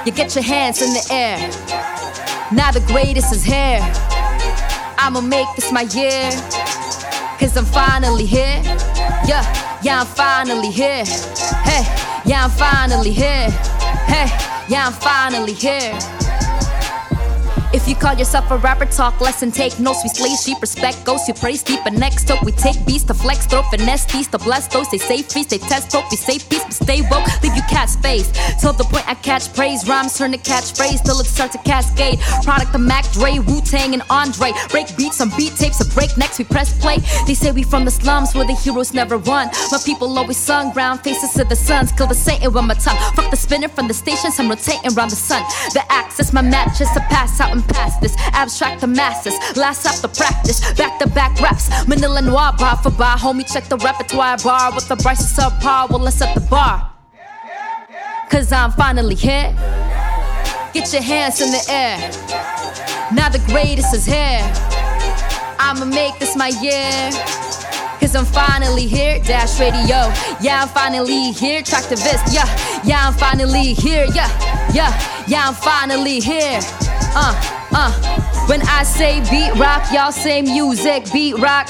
[0.05, 1.37] You get your hands in the air.
[2.59, 3.79] Now the greatest is here.
[5.03, 6.29] I'ma make this my year.
[7.39, 8.59] Cause I'm finally here.
[9.31, 9.43] Yeah,
[9.85, 11.05] yeah, I'm finally here.
[11.69, 11.83] Hey,
[12.29, 13.49] yeah, I'm finally here.
[14.13, 14.27] Hey,
[14.69, 16.24] yeah, I'm finally here.
[17.75, 19.99] If you call yourself a rapper, talk less and take notes.
[20.01, 22.41] We slay sheep, respect ghosts, you praise deep and next up.
[22.41, 24.89] We take beats to flex, throw finesse, these to bless those.
[24.89, 27.27] They say freeze, they test, hope, we say peace, but stay woke.
[27.43, 28.31] Leave you cat space.
[28.61, 32.21] Till the point I catch praise, rhymes turn to catchphrase, till it starts to cascade.
[32.45, 34.53] Product of Mac Dre, Wu Tang, and Andre.
[34.69, 36.99] Break beats on beat tapes, a break next, we press play.
[37.27, 39.49] They say we from the slums where the heroes never won.
[39.69, 41.91] My people always sung, brown faces to the suns.
[41.91, 42.97] Kill the Satan with my tongue.
[43.15, 45.43] Fuck the spinner from the stations, I'm rotating around the sun.
[45.73, 48.15] The axis, my mattress to pass out and pass this.
[48.33, 50.59] Abstract the masses, last up the practice.
[50.73, 53.17] Back to back raps, Manila Noir, bar for bar.
[53.17, 55.89] Homie, check the repertoire bar with the brightest subpar.
[55.89, 56.91] Well, let's set the bar.
[58.29, 59.53] Cause I'm finally here.
[60.73, 61.97] Get your hands in the air.
[63.13, 64.41] Now the greatest is here.
[65.59, 67.11] I'ma make this my year.
[67.99, 70.11] Cause I'm finally here, Dash Radio.
[70.41, 72.33] Yeah, I'm finally here, Track Traktivist.
[72.33, 72.45] Yeah,
[72.83, 74.05] yeah, I'm finally here.
[74.13, 74.29] Yeah,
[74.73, 76.59] yeah, yeah, I'm finally here.
[77.17, 77.33] Uh,
[77.71, 78.25] uh.
[78.47, 81.11] When I say beat rock, y'all say music.
[81.11, 81.67] Beat rock,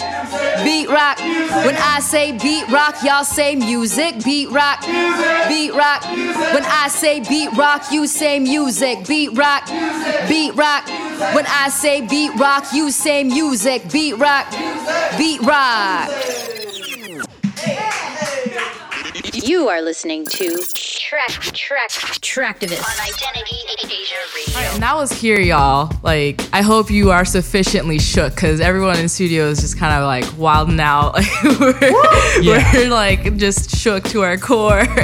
[0.64, 1.20] beat rock.
[1.20, 4.24] When I say beat rock, y'all say music.
[4.24, 6.04] Beat rock, beat rock.
[6.04, 9.08] When I say beat rock, you say music.
[9.08, 9.68] Beat rock,
[10.28, 10.88] beat rock.
[11.34, 13.90] When I say beat rock, you say music.
[13.90, 14.52] Beat rock,
[15.18, 16.10] beat rock.
[19.36, 24.60] You are listening to Track Track Traktivist on Identity Asia Radio.
[24.74, 25.92] And that was here, y'all.
[26.04, 29.94] Like, I hope you are sufficiently shook because everyone in the studio is just kind
[29.94, 31.16] of like wilding out.
[31.44, 32.72] Like, we're, Yeah.
[32.74, 34.84] we're like just shook to our core.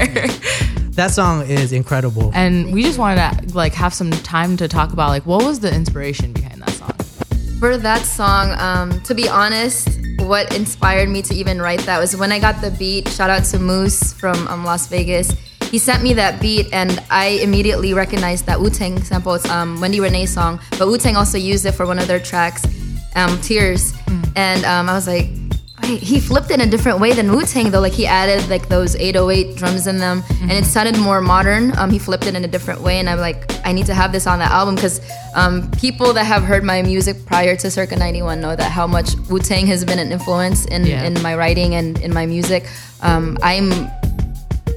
[0.96, 2.32] That song is incredible.
[2.34, 5.62] and we just wanted to like have some time to talk about like what was
[5.62, 6.92] the inspiration behind that song.
[7.60, 9.88] For that song, um, to be honest,
[10.22, 13.08] what inspired me to even write that was when I got the beat.
[13.10, 15.32] Shout out to Moose from um, Las Vegas.
[15.70, 19.36] He sent me that beat, and I immediately recognized that Wu Tang sample.
[19.36, 22.20] It's um, Wendy Rene song, but Wu Tang also used it for one of their
[22.20, 22.66] tracks,
[23.16, 23.94] um, Tears.
[24.36, 25.30] And um, I was like,
[25.98, 27.80] he flipped it in a different way than Wu Tang though.
[27.80, 31.78] Like he added like those 808 drums in them, and it sounded more modern.
[31.78, 34.12] Um, he flipped it in a different way, and I'm like, I need to have
[34.12, 35.00] this on the album because
[35.36, 39.16] um, people that have heard my music prior to Circa 91 know that how much
[39.30, 41.04] Wu Tang has been an influence in Yeah.
[41.04, 42.68] in my writing and in my music.
[43.02, 43.90] Um, I'm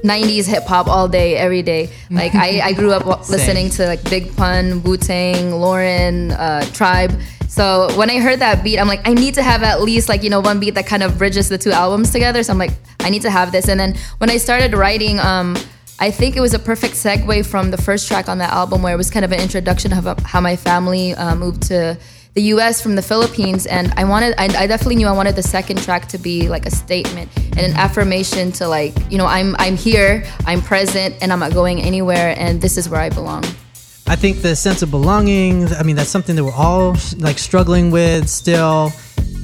[0.05, 1.89] 90s hip hop all day, every day.
[2.09, 7.19] Like I, I grew up listening to like Big Pun, Wu Tang, Lauren, uh, Tribe.
[7.47, 10.23] So when I heard that beat, I'm like, I need to have at least like
[10.23, 12.43] you know one beat that kind of bridges the two albums together.
[12.43, 13.67] So I'm like, I need to have this.
[13.67, 15.55] And then when I started writing, um,
[15.99, 18.93] I think it was a perfect segue from the first track on that album, where
[18.93, 21.97] it was kind of an introduction of uh, how my family uh, moved to
[22.35, 22.81] the U.S.
[22.81, 26.07] from the Philippines, and I wanted, I, I definitely knew I wanted the second track
[26.09, 30.25] to be like a statement and an affirmation to like, you know, I'm, I'm here,
[30.45, 33.45] I'm present, and I'm not going anywhere, and this is where I belong.
[34.07, 35.67] I think the sense of belonging.
[35.73, 38.91] I mean, that's something that we're all like struggling with still.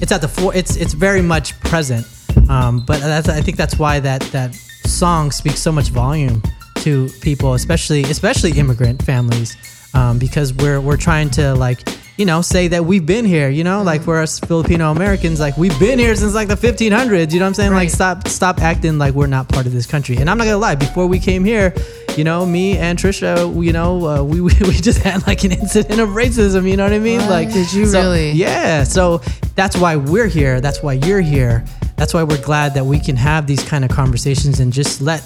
[0.02, 0.54] It's at the fore.
[0.54, 2.06] It's it's very much present.
[2.48, 4.54] Um, but I think that's why that that
[4.86, 6.44] song speaks so much volume
[6.76, 9.58] to people, especially especially immigrant families,
[9.96, 11.82] um, because we're we're trying to like
[12.22, 13.50] you know say that we've been here.
[13.50, 17.34] You know, like for us Filipino Americans, like we've been here since like the 1500s.
[17.34, 17.74] You know what I'm saying?
[17.74, 20.18] Like stop stop acting like we're not part of this country.
[20.18, 21.74] And I'm not gonna lie, before we came here,
[22.16, 25.52] you know, me and Trisha, you know, uh, we, we we just had like an
[25.54, 26.70] incident of racism.
[26.70, 27.22] You know what I mean?
[27.22, 28.34] Like, Did you so- really?
[28.34, 28.84] Yeah.
[28.84, 29.18] So
[29.56, 30.62] that's why we're here.
[30.62, 31.66] That's why you're here.
[31.98, 35.24] That's why we're glad that we can have these kind of conversations and just let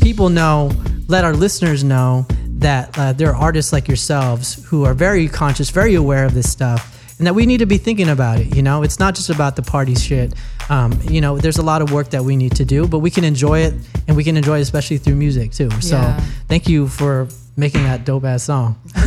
[0.00, 0.70] people know,
[1.08, 2.24] let our listeners know
[2.58, 6.50] that uh, there are artists like yourselves who are very conscious, very aware of this
[6.50, 8.54] stuff, and that we need to be thinking about it.
[8.56, 10.34] You know, it's not just about the party shit.
[10.68, 13.10] Um, you know, there's a lot of work that we need to do, but we
[13.10, 13.74] can enjoy it,
[14.08, 15.70] and we can enjoy it especially through music too.
[15.80, 16.20] So, Yeah.
[16.48, 17.28] thank you for
[17.58, 18.76] making that dope ass song.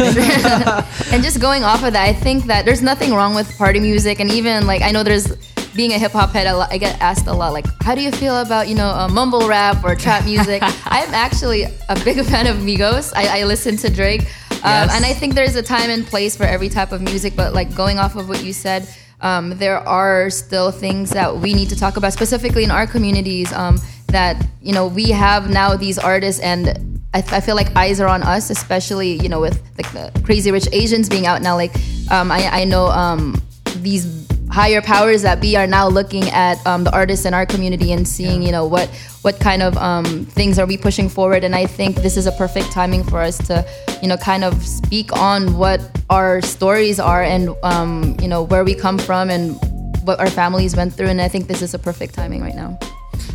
[1.12, 4.20] and just going off of that, I think that there's nothing wrong with party music,
[4.20, 5.32] and even like I know there's
[5.76, 8.02] being a hip hop head, a lot, I get asked a lot like, how do
[8.02, 10.62] you feel about you know uh, mumble rap or trap music?
[10.86, 13.12] I'm actually a big fan of Migos.
[13.16, 14.28] I, I listen to Drake, um,
[14.64, 14.96] Yes.
[14.96, 17.36] and I think there's a time and place for every type of music.
[17.36, 18.88] But like going off of what you said.
[19.22, 23.52] Um, there are still things that we need to talk about, specifically in our communities.
[23.52, 28.00] Um, that you know we have now these artists, and I, I feel like eyes
[28.00, 31.56] are on us, especially you know with like the Crazy Rich Asians being out now.
[31.58, 31.76] Like
[32.10, 33.42] um, I, I know um,
[33.82, 34.06] these
[34.52, 38.08] higher powers that be are now looking at um, the artists in our community and
[38.08, 38.88] seeing you know what
[39.22, 41.44] what kind of um, things are we pushing forward.
[41.44, 43.66] And I think this is a perfect timing for us to
[44.02, 48.64] you know kind of speak on what our stories are and um, you know where
[48.64, 49.58] we come from and
[50.04, 51.08] what our families went through.
[51.08, 52.80] And I think this is a perfect timing right now.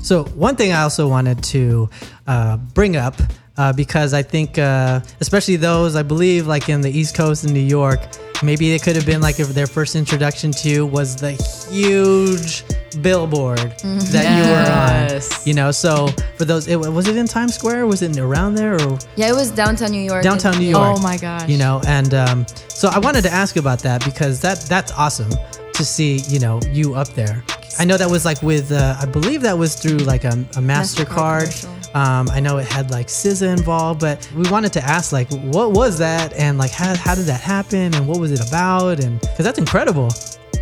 [0.02, 1.88] So one thing I also wanted to
[2.26, 3.14] uh, bring up
[3.56, 7.52] uh, because I think, uh, especially those I believe like in the East Coast in
[7.52, 8.00] New York,
[8.42, 11.32] maybe it could have been like if their first introduction to you was the
[11.70, 12.64] huge
[13.02, 15.20] billboard that you were on.
[15.46, 17.86] You know, so for those, it, was it in Times Square?
[17.86, 20.22] Was it around there or Yeah, it was downtown New York.
[20.22, 20.96] downtown New York?
[20.98, 21.48] Oh my gosh.
[21.48, 25.30] You know, and um, so I wanted to ask about that because that that's awesome
[25.74, 26.18] to see.
[26.28, 27.44] You know, you up there.
[27.78, 30.62] I know that was like with, uh, I believe that was through like a, a
[30.62, 31.66] Mastercard.
[31.94, 35.70] Um, I know it had like SZA involved, but we wanted to ask like, what
[35.72, 39.20] was that, and like how how did that happen, and what was it about, and
[39.20, 40.08] because that's incredible.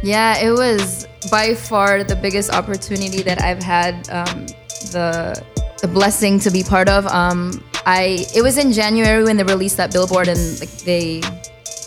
[0.02, 4.46] Yeah, it was by far the biggest opportunity that I've had um,
[4.90, 5.42] the
[5.80, 7.06] the blessing to be part of.
[7.06, 11.22] Um, I it was in January when they released that billboard and like they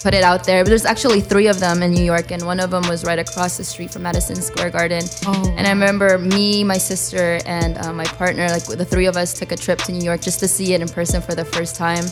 [0.05, 0.63] put it out there.
[0.63, 3.17] But there's actually three of them in New York, and one of them was right
[3.17, 5.01] across the street from Madison Square Garden.
[5.25, 9.17] Oh, And I remember me, my sister, and uh, my partner, like the three of
[9.17, 11.43] us, took a trip to New York just to see it in person for the
[11.43, 12.05] first time.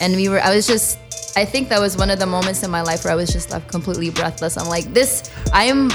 [0.00, 0.98] And we were, I was just,
[1.36, 3.52] I think that was one of the moments in my life where I was just
[3.52, 4.56] left completely breathless.
[4.58, 5.92] I'm like, this, I am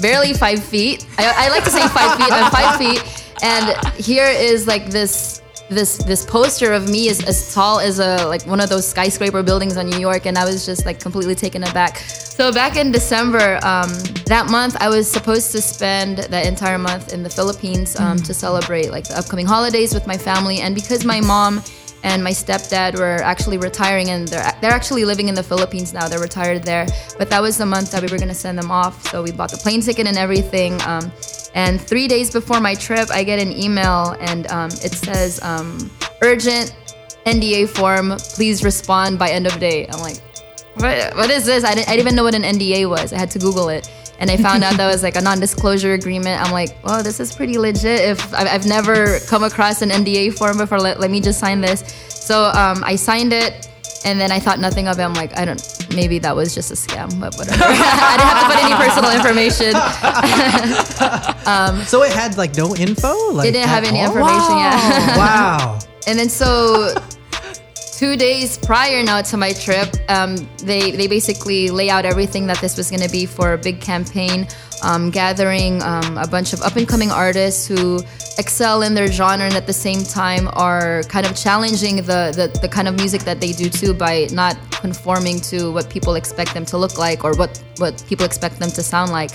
[0.00, 1.06] barely five feet.
[1.18, 2.32] I, I like to say five feet.
[2.32, 3.02] I'm five feet,
[3.42, 3.64] and
[3.96, 8.42] here is like this this this poster of me is as tall as a like
[8.42, 11.62] one of those skyscraper buildings on New York, and I was just like completely taken
[11.64, 11.98] aback.
[11.98, 13.90] So back in December, um,
[14.26, 18.34] that month, I was supposed to spend the entire month in the Philippines um, to
[18.34, 21.62] celebrate like the upcoming holidays with my family, and because my mom
[22.04, 26.06] and my stepdad were actually retiring and they're, they're actually living in the Philippines now.
[26.06, 26.86] They're retired there.
[27.16, 29.08] But that was the month that we were going to send them off.
[29.08, 30.80] So we bought the plane ticket and everything.
[30.82, 31.10] Um,
[31.54, 35.90] and three days before my trip, I get an email and um, it says, um,
[36.22, 36.76] urgent
[37.26, 39.86] NDA form, please respond by end of day.
[39.88, 40.20] I'm like,
[40.74, 41.64] what, what is this?
[41.64, 43.12] I didn't, I didn't even know what an NDA was.
[43.12, 43.90] I had to Google it.
[44.18, 46.40] And I found out that was like a non-disclosure agreement.
[46.40, 48.00] I'm like, well, this is pretty legit.
[48.00, 51.60] If I've, I've never come across an NDA form before, let, let me just sign
[51.60, 51.80] this.
[52.08, 53.68] So um, I signed it,
[54.04, 55.02] and then I thought nothing of it.
[55.02, 55.60] I'm like, I don't,
[55.94, 57.62] maybe that was just a scam, but whatever.
[57.64, 59.74] I didn't have to put any personal information.
[61.46, 63.32] um, So it had like no info.
[63.32, 64.06] Like it didn't have any all?
[64.06, 65.16] information yet.
[65.16, 65.78] wow.
[66.06, 66.94] And then so
[67.96, 72.58] two days prior now to my trip, um, they they basically lay out everything that
[72.58, 74.46] this was going to be for a big campaign,
[74.84, 78.00] um, gathering um, a bunch of up and coming artists who
[78.38, 82.58] excel in their genre and at the same time are kind of challenging the, the
[82.60, 86.52] the kind of music that they do too by not conforming to what people expect
[86.54, 89.30] them to look like or what what people expect them to sound like.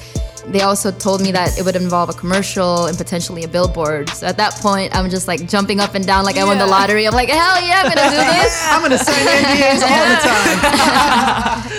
[0.52, 4.10] They also told me that it would involve a commercial and potentially a billboard.
[4.10, 6.66] So at that point, I'm just like jumping up and down like I won the
[6.66, 7.06] lottery.
[7.08, 8.68] I'm like, hell yeah, I'm gonna do this.
[8.70, 10.18] I'm gonna sign NDAs all the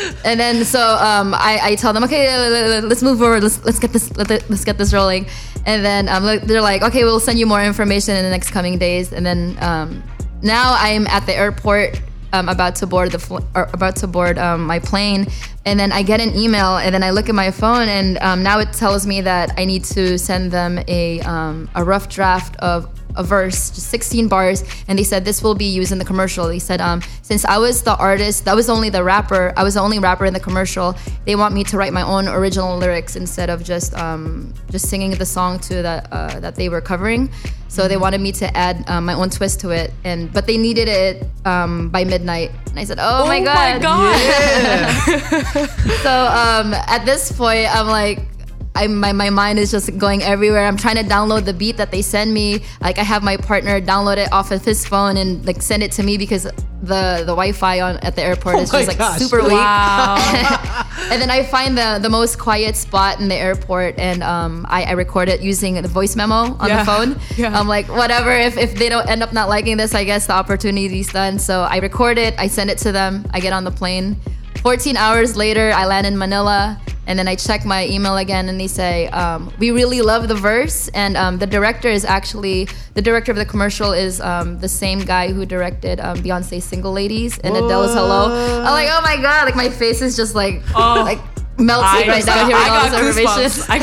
[0.06, 0.16] time.
[0.24, 3.42] and then so um, I, I tell them, okay, let's move forward.
[3.42, 5.26] Let's let's get this let's get this rolling.
[5.66, 8.78] And then um, they're like, okay, we'll send you more information in the next coming
[8.78, 9.12] days.
[9.12, 10.02] And then um,
[10.42, 12.00] now I'm at the airport.
[12.32, 15.26] Um, about to board the fl- about to board um, my plane,
[15.64, 18.42] and then I get an email, and then I look at my phone, and um,
[18.42, 22.54] now it tells me that I need to send them a um, a rough draft
[22.60, 26.04] of a verse, just 16 bars, and they said this will be used in the
[26.04, 26.46] commercial.
[26.46, 29.74] They said, um, since I was the artist, that was only the rapper, I was
[29.74, 30.96] the only rapper in the commercial.
[31.26, 35.12] They want me to write my own original lyrics instead of just um, just singing
[35.12, 37.30] the song to that uh, that they were covering.
[37.68, 40.56] So they wanted me to add um, my own twist to it, and but they
[40.56, 42.50] needed it um, by midnight.
[42.68, 45.68] And I said, "Oh, my Oh my god!" God.
[46.02, 48.26] so um, at this point, I'm like,
[48.74, 50.64] I, my, my mind is just going everywhere.
[50.66, 52.62] I'm trying to download the beat that they send me.
[52.80, 55.90] Like I have my partner download it off of his phone and like send it
[55.92, 59.18] to me because the the Wi-Fi on at the airport Oh is just like gosh.
[59.18, 59.52] super weak.
[59.52, 60.16] Wow.
[61.10, 64.84] and then I find the the most quiet spot in the airport and um, I,
[64.84, 66.78] I record it using the voice memo on Yeah.
[66.78, 67.20] the phone.
[67.36, 67.58] Yeah.
[67.58, 68.30] I'm like, whatever.
[68.32, 71.38] If, if they don't end up not liking this, I guess the opportunity's done.
[71.38, 72.34] So I record it.
[72.38, 73.24] I send it to them.
[73.32, 74.16] I get on the plane.
[74.62, 76.80] 14 hours later, I land in Manila.
[77.06, 80.36] And then I check my email again, and they say, um, "We really love the
[80.36, 84.68] verse." And um, the director is actually the director of the commercial is um, the
[84.68, 89.16] same guy who directed um, Beyonce's "Single Ladies" and Adele's "Hello." I'm like, "Oh my
[89.20, 91.02] god!" Like my face is just like oh.
[91.04, 91.18] like
[91.58, 93.50] melting I right just- now hearing I all got this information.
[93.50, 93.70] goosebumps.
[93.70, 93.78] I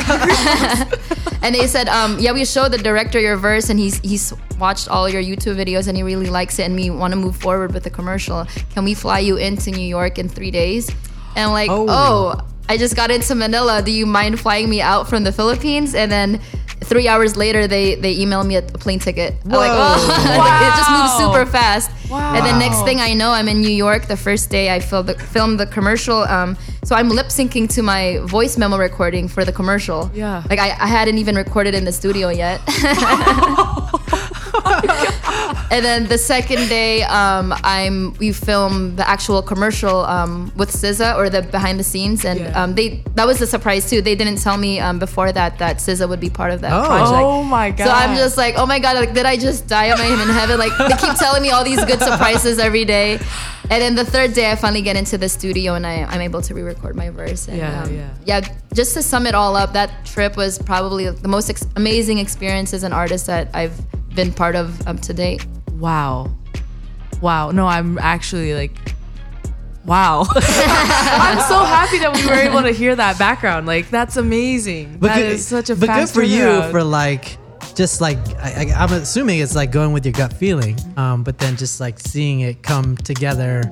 [0.88, 4.32] got and they said, um, yeah, we showed the director your verse, and he's he's
[4.58, 7.36] watched all your YouTube videos, and he really likes it, and we want to move
[7.36, 8.44] forward with the commercial.
[8.74, 10.90] Can we fly you into New York in three days?
[11.36, 11.86] And like, Oh.
[11.88, 12.40] oh.
[12.70, 13.80] I just got into Manila.
[13.80, 15.94] Do you mind flying me out from the Philippines?
[15.94, 16.38] And then
[16.80, 19.34] three hours later, they they email me a plane ticket.
[19.44, 19.94] I'm like, Whoa.
[19.96, 21.90] oh, like, it just moves super fast.
[22.10, 22.34] Wow.
[22.34, 24.06] And then next thing I know, I'm in New York.
[24.06, 26.18] The first day I filmed the, filmed the commercial.
[26.22, 30.10] Um, so I'm lip syncing to my voice memo recording for the commercial.
[30.14, 30.42] Yeah.
[30.48, 32.60] Like I, I hadn't even recorded in the studio yet.
[35.70, 41.16] and then the second day, um, I'm we filmed the actual commercial um, with SZA
[41.16, 44.00] or the behind the scenes, and um, they that was a surprise too.
[44.02, 46.86] They didn't tell me um, before that that SZA would be part of that Oh.
[46.86, 47.12] project.
[47.22, 47.84] Oh my god!
[47.86, 49.86] So I'm just like, oh my god, like did I just die?
[49.86, 50.58] Am I in heaven?
[50.58, 53.18] Like they keep telling me all these good surprises every day.
[53.70, 56.40] And then the third day, I finally get into the studio and I, I'm able
[56.40, 57.48] to re-record my verse.
[57.48, 58.08] And, Yeah, um, yeah.
[58.24, 58.40] yeah.
[58.72, 62.72] Just to sum it all up, that trip was probably the most ex- amazing experience
[62.72, 63.76] as an artist that I've
[64.14, 65.44] been part of up to date.
[65.78, 66.34] Wow.
[67.20, 67.50] Wow.
[67.50, 68.94] No, I'm actually like,
[69.84, 70.26] wow.
[70.34, 73.66] I'm so happy that we were able to hear that background.
[73.66, 74.98] Like, that's amazing.
[75.00, 77.38] That is such a but good for you for like
[77.74, 81.38] just like I, I, I'm assuming it's like going with your gut feeling, um, but
[81.38, 83.62] then just like seeing it come together,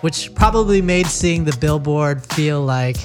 [0.00, 2.96] which probably made seeing the billboard feel like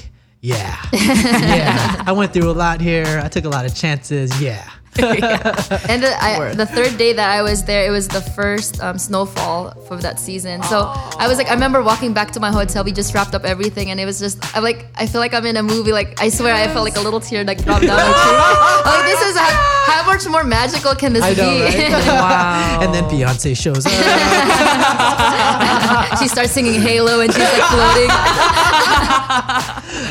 [0.42, 2.04] yeah, yeah.
[2.06, 3.22] I went through a lot here.
[3.24, 4.42] I took a lot of chances.
[4.42, 4.68] Yeah.
[5.00, 8.98] and the, I, the third day that I was there, it was the first um,
[8.98, 10.64] snowfall for that season.
[10.64, 12.84] So I was like, I remember walking back to my hotel.
[12.84, 15.46] We just wrapped up everything, and it was just, I'm like, I feel like I'm
[15.46, 15.92] in a movie.
[15.92, 18.16] Like I swear, I felt like a little tear like drop down my cheek.
[18.16, 21.62] I'm like this is how, how much more magical can this I know, be?
[21.64, 21.92] right?
[22.18, 22.80] Wow.
[22.82, 23.92] and then Beyonce shows up.
[26.20, 28.10] she starts singing Halo, and she's like floating.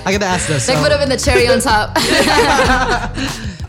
[0.07, 0.69] I gotta ask this.
[0.69, 1.97] Like would have been the cherry on top.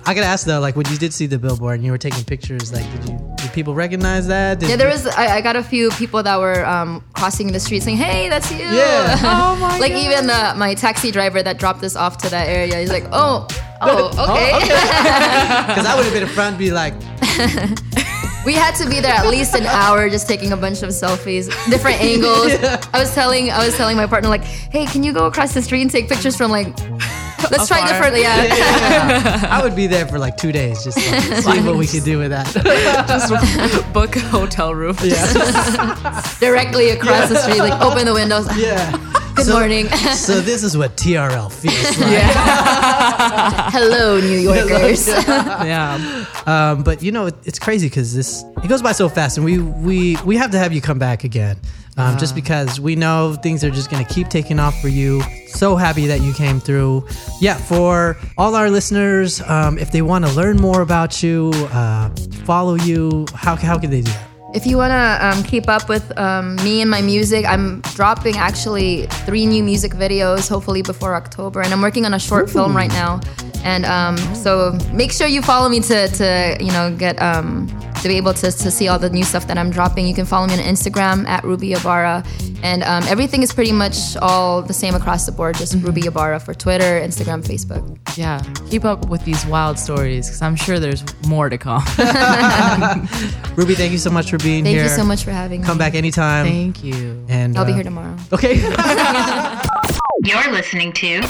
[0.08, 2.24] I gotta ask though, like when you did see the billboard and you were taking
[2.24, 4.58] pictures, like did you did people recognize that?
[4.58, 5.06] Did Yeah, there was.
[5.06, 8.50] I, I got a few people that were um, crossing the street saying, "Hey, that's
[8.50, 9.18] you." Yeah.
[9.28, 12.80] Oh my like even uh, my taxi driver that dropped us off to that area.
[12.80, 13.48] He's like, "Oh,
[13.82, 16.94] oh, okay." Because I would have been in front and be like,
[18.46, 21.48] we had to be there at least an hour just taking a bunch of selfies,
[21.70, 22.54] different angles.
[22.94, 25.62] I was telling I was telling my partner like, "Hey, can you go across the
[25.62, 26.74] street and take pictures from like?"
[27.52, 27.88] Let's try Afar.
[27.90, 28.22] differently.
[28.22, 28.44] Yeah.
[28.44, 29.48] yeah.
[29.50, 32.18] I would be there for like two days, just like, see what we could do
[32.18, 32.48] with that.
[33.08, 34.96] Just book a hotel room.
[35.02, 35.26] Yeah.
[36.40, 38.48] Directly across the street, like open the windows.
[38.58, 39.24] Yeah.
[39.38, 39.88] Good So- morning.
[39.88, 42.24] so this is what TRL feels like.
[43.72, 45.08] Hello, New Yorkers.
[45.28, 46.26] yeah.
[46.46, 49.46] Um, but you know, it, it's crazy because this it goes by so fast, and
[49.46, 51.58] we we we have to have you come back again,
[51.98, 55.22] um, just because we know things are just gonna keep taking off for you.
[55.50, 57.06] So happy that you came through.
[57.40, 62.10] Yeah, for all our listeners, um, if they want to learn more about you, uh,
[62.46, 64.28] follow you, how how can they do that?
[64.58, 68.38] If you want to um, keep up with um, me and my music, I'm dropping
[68.38, 72.76] actually three new music videos, hopefully before October, and I'm working on a short film
[72.76, 73.22] right now.
[73.64, 77.68] And um, so make sure you follow me to, to you know get um,
[78.02, 80.08] to be able to, to see all the new stuff that I'm dropping.
[80.08, 82.24] You can follow me on Instagram at Ruby Ibarra,
[82.64, 85.56] and um, everything is pretty much all the same across the board.
[85.56, 87.98] Just Ruby Ibarra for Twitter, Instagram, Facebook.
[88.18, 88.42] Yeah.
[88.70, 91.84] Keep up with these wild stories because I'm sure there's more to come.
[93.56, 94.84] Ruby, thank you so much for being Thank here.
[94.84, 95.68] Thank you so much for having Come me.
[95.68, 96.46] Come back anytime.
[96.46, 97.26] Thank you.
[97.28, 98.16] And I'll be uh, here tomorrow.
[98.34, 98.56] Okay.
[100.24, 101.22] You're listening to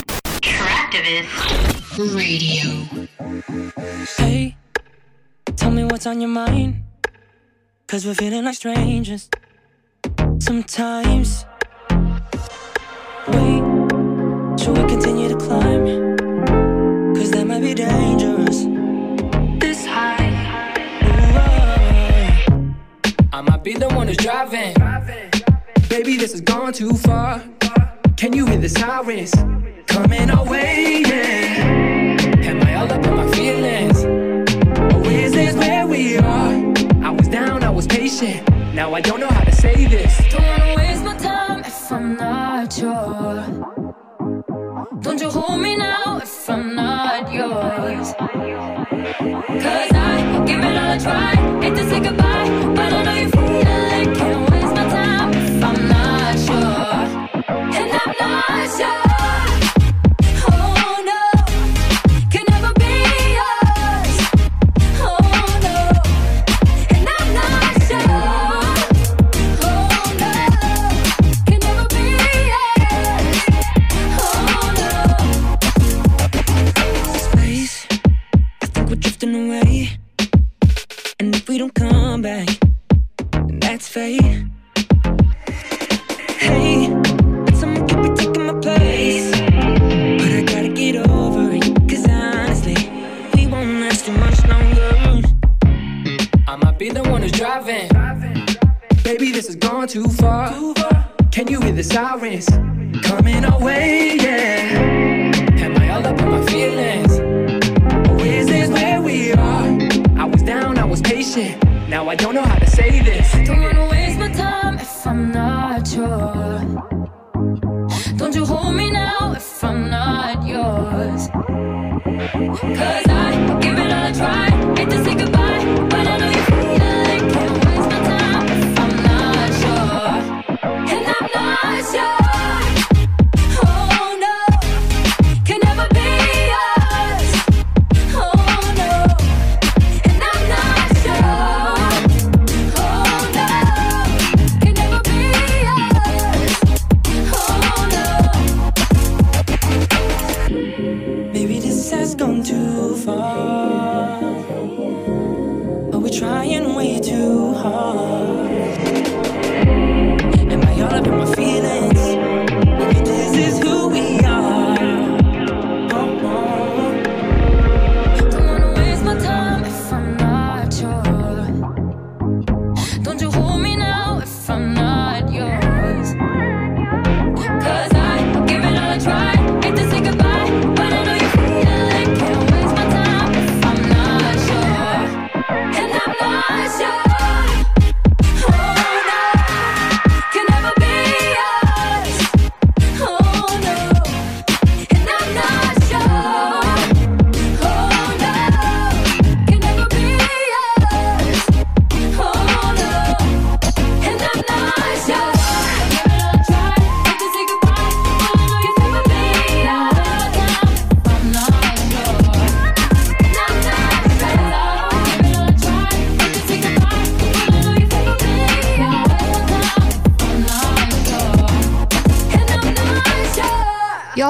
[0.42, 2.86] Traktivist Radio.
[4.18, 4.56] Hey,
[5.56, 6.84] tell me what's on your mind.
[7.88, 9.28] Cause we're feeling like strangers.
[10.38, 11.46] Sometimes.
[13.30, 13.64] Wait,
[14.60, 16.18] should we continue to climb?
[17.16, 18.66] Cause that might be dangerous.
[19.60, 20.28] This high.
[22.62, 22.76] Ooh,
[23.34, 24.76] I might be the one who's driving.
[25.90, 27.42] Baby, this has gone too far.
[28.18, 29.34] Can you hear the sirens
[29.88, 31.02] coming our way?
[31.04, 31.57] Yeah.
[33.18, 34.04] My feelings?
[34.94, 36.54] Or is where we are?
[37.04, 38.48] I was down, I was patient.
[38.76, 40.14] Now I don't know how to say this.
[40.30, 43.38] Don't wanna waste my time if I'm not sure.
[45.02, 48.08] Don't you hold me now if I'm not yours.
[49.64, 51.32] Cause I give it all a try.
[51.64, 52.47] Hate to say goodbye,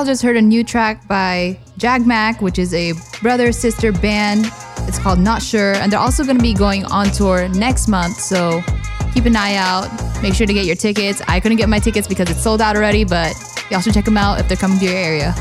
[0.07, 4.45] just heard a new track by JAGMAC, which is a brother sister band.
[4.87, 8.15] It's called Not Sure, and they're also going to be going on tour next month.
[8.15, 8.63] So
[9.13, 9.91] keep an eye out.
[10.23, 11.21] Make sure to get your tickets.
[11.27, 13.35] I couldn't get my tickets because it's sold out already, but
[13.69, 15.35] y'all should check them out if they're coming to your area.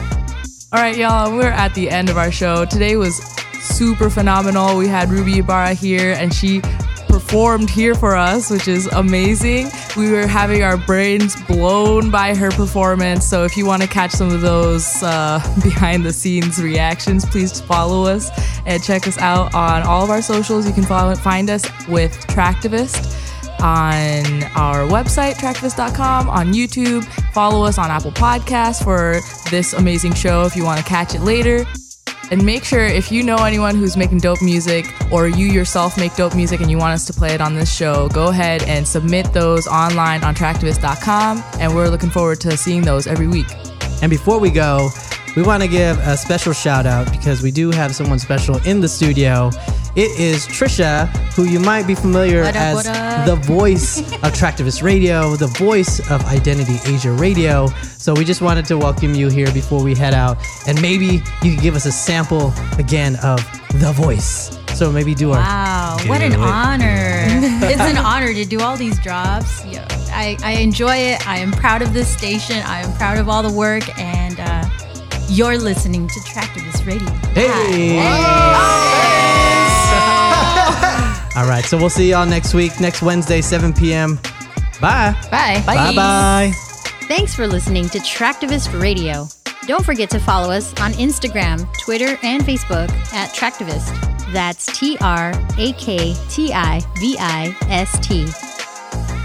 [0.73, 2.65] All right, y'all, we're at the end of our show.
[2.65, 3.19] Today was
[3.61, 4.77] super phenomenal.
[4.77, 6.61] We had Ruby Ibarra here, and she
[7.17, 9.71] performed here for us, which is amazing.
[9.97, 13.25] We were having our brains blown by her performance.
[13.25, 17.59] So if you want to catch some of those uh, behind the scenes reactions, please
[17.59, 18.31] follow us
[18.67, 20.67] and check us out on all of our socials.
[20.67, 23.15] You can follow, find us with Traktivist
[23.63, 27.03] on our website, traktivist.com, on YouTube.
[27.33, 31.23] Follow us on Apple Podcasts for this amazing show if you want to catch it
[31.23, 31.65] later.
[32.31, 36.15] And make sure if you know anyone who's making dope music or you yourself make
[36.17, 38.87] dope music and you want us to play it on this show, go ahead and
[38.87, 41.43] submit those online on traktivist.com.
[41.61, 43.47] And we're looking forward to seeing those every week.
[44.03, 44.91] And before we go,
[45.37, 48.81] we want to give a special shout out because we do have someone special in
[48.81, 49.51] the studio.
[49.95, 53.27] It is Trisha, who you might be familiar What up, as what up?
[53.27, 57.67] the voice of Traktivist Radio, the voice of Identity Asia Radio.
[57.99, 61.55] So we just wanted to welcome you here before we head out, and maybe you
[61.55, 63.39] could give us a sample again of
[63.81, 64.59] the voice.
[64.75, 66.39] So maybe do our Wow, what an it.
[66.39, 67.25] honor.
[67.67, 69.65] it's an honor to do all these jobs.
[69.65, 71.27] Yeah, I, I enjoy it.
[71.27, 72.57] I am proud of this station.
[72.67, 73.99] I am proud of all the work.
[73.99, 74.69] And uh,
[75.29, 77.09] you're listening to Traktivist Radio.
[77.35, 77.99] Hey!
[81.37, 84.17] All right, so we'll see y'all next week, next Wednesday, 7 p.m.
[84.81, 85.15] Bye.
[85.31, 85.63] Bye.
[85.67, 86.53] Bye bye.
[87.09, 89.29] Thanks for listening to Traktivist Radio.
[89.67, 93.93] Don't forget to follow us on Instagram, Twitter, and Facebook at Traktivist.
[94.33, 98.27] That's T R A K T I V I S T.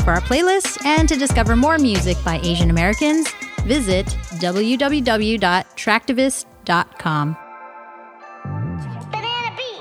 [0.04, 3.28] For our playlist and to discover more music by Asian Americans,
[3.66, 4.06] visit
[4.40, 7.38] www.traktivist.com.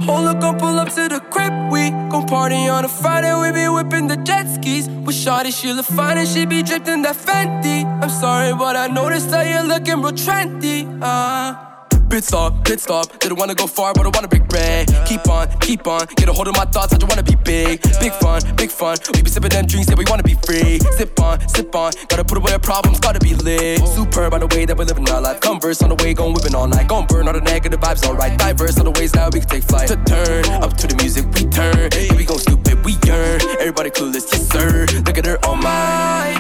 [0.03, 1.53] Hold up, gon' pull up to the crib.
[1.71, 3.35] We gon' party on a Friday.
[3.39, 4.89] We be whipping the jet skis.
[4.89, 7.85] With Shawty, she look fine and she be dripped in that Fenty.
[7.85, 10.87] I'm sorry, but I noticed that you're looking real trendy.
[11.03, 11.70] Uh.
[12.11, 13.21] Pit stop, pit stop.
[13.21, 14.89] Didn't wanna go far, but I want a big break.
[15.07, 16.07] Keep on, keep on.
[16.17, 17.81] Get a hold of my thoughts, I just wanna be big.
[18.01, 18.97] Big fun, big fun.
[19.15, 20.81] We be sipping them drinks, yeah, we wanna be free.
[20.99, 21.93] Sip on, sip on.
[22.09, 23.87] Gotta put away our problems, gotta be lit.
[23.87, 25.39] Superb by the way that we're living our life.
[25.41, 26.89] Converse on the way, gon' whipping all night.
[26.89, 28.37] Gon' burn all the negative vibes, alright.
[28.37, 29.87] Diverse on the ways that we can take flight.
[29.87, 31.91] To turn, up to the music, we turn.
[31.93, 33.41] Here we go stupid, we yearn.
[33.61, 34.87] Everybody clueless, yes sir.
[35.07, 36.35] Look at her, oh my.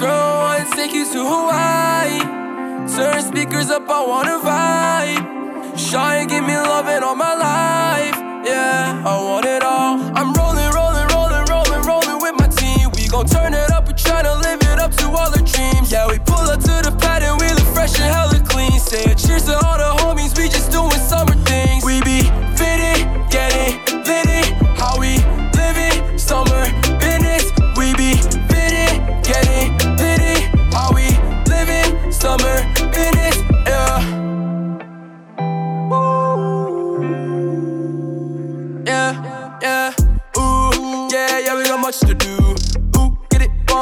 [0.00, 2.47] Girl, I wanna take you to Hawaii.
[2.86, 5.78] Turn speakers up, I wanna vibe.
[5.78, 8.14] Shy give me loving all my life.
[8.46, 9.98] Yeah, I want it all.
[10.14, 12.90] I'm rolling, rolling, rolling, rolling, rolling with my team.
[12.94, 15.90] We gon' turn it up, we tryna live it up to all our dreams.
[15.90, 18.78] Yeah, we pull up to the pad and we look fresh and hella clean.
[18.78, 19.87] Say cheers to all the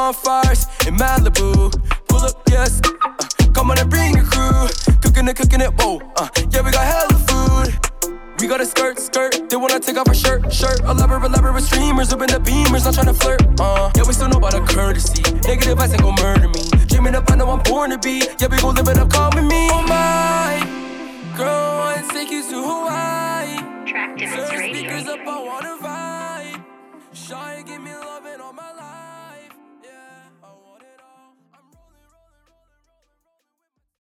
[0.07, 1.69] On fires in Malibu.
[2.07, 2.79] Pull up, yes.
[3.03, 4.69] Uh, come on and bring your crew.
[5.01, 5.99] Cooking it, cooking it, whoa.
[6.15, 8.39] Uh, yeah, we got hella food.
[8.39, 9.49] We got a skirt, skirt.
[9.49, 10.79] They wanna take off our shirt, shirt.
[10.85, 13.41] A lover, a lover with streamers, up in the beamers, not trying to flirt.
[13.59, 15.21] Uh, yeah, we still know about a courtesy.
[15.45, 16.61] Negative eyes ain't gon' murder me.
[16.87, 18.23] Dreaming up, I know I'm born to be.
[18.39, 19.67] Yeah, we gon' live it up, call me me.
[19.73, 20.63] Oh my,
[21.35, 23.59] girl, I take you to Hawaii.
[23.85, 24.25] Track to
[24.69, 26.63] speakers up, I wanna vibe.
[27.11, 28.76] Shy, give me love and all my